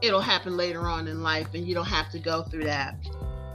it'll 0.00 0.20
happen 0.20 0.56
later 0.56 0.80
on 0.82 1.08
in 1.08 1.22
life, 1.22 1.48
and 1.54 1.66
you 1.66 1.74
don't 1.74 1.84
have 1.86 2.10
to 2.12 2.18
go 2.18 2.42
through 2.44 2.64
that. 2.64 2.96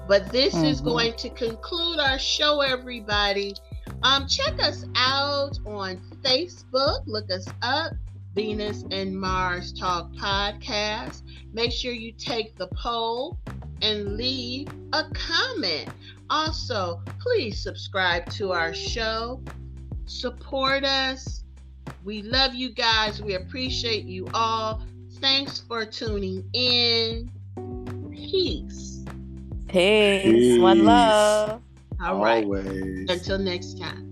But 0.07 0.31
this 0.31 0.53
is 0.55 0.81
Mhm. 0.81 0.85
going 0.85 1.13
to 1.17 1.29
conclude 1.29 1.99
our 1.99 2.19
show, 2.19 2.61
everybody. 2.61 3.55
Um, 4.03 4.27
check 4.27 4.61
us 4.61 4.85
out 4.95 5.57
on 5.65 5.97
Facebook. 6.23 7.01
Look 7.05 7.31
us 7.31 7.47
up, 7.61 7.93
Venus 8.35 8.83
and 8.91 9.17
Mars 9.19 9.71
Talk 9.73 10.11
Podcast. 10.13 11.23
Make 11.53 11.71
sure 11.71 11.93
you 11.93 12.11
take 12.11 12.57
the 12.57 12.67
poll 12.67 13.37
and 13.81 14.17
leave 14.17 14.67
a 14.93 15.05
comment. 15.13 15.89
Also, 16.29 17.01
please 17.19 17.61
subscribe 17.61 18.29
to 18.31 18.51
our 18.51 18.73
show. 18.73 19.41
Support 20.05 20.83
us. 20.83 21.43
We 22.03 22.21
love 22.23 22.55
you 22.55 22.73
guys. 22.73 23.21
We 23.21 23.35
appreciate 23.35 24.05
you 24.05 24.27
all. 24.33 24.81
Thanks 25.21 25.59
for 25.59 25.85
tuning 25.85 26.43
in. 26.53 27.31
Peace. 28.11 29.05
Peace. 29.67 30.59
One 30.59 30.83
love. 30.83 31.61
All 32.01 32.23
right. 32.23 32.43
always. 32.43 33.09
Until 33.09 33.37
next 33.37 33.79
time. 33.79 34.10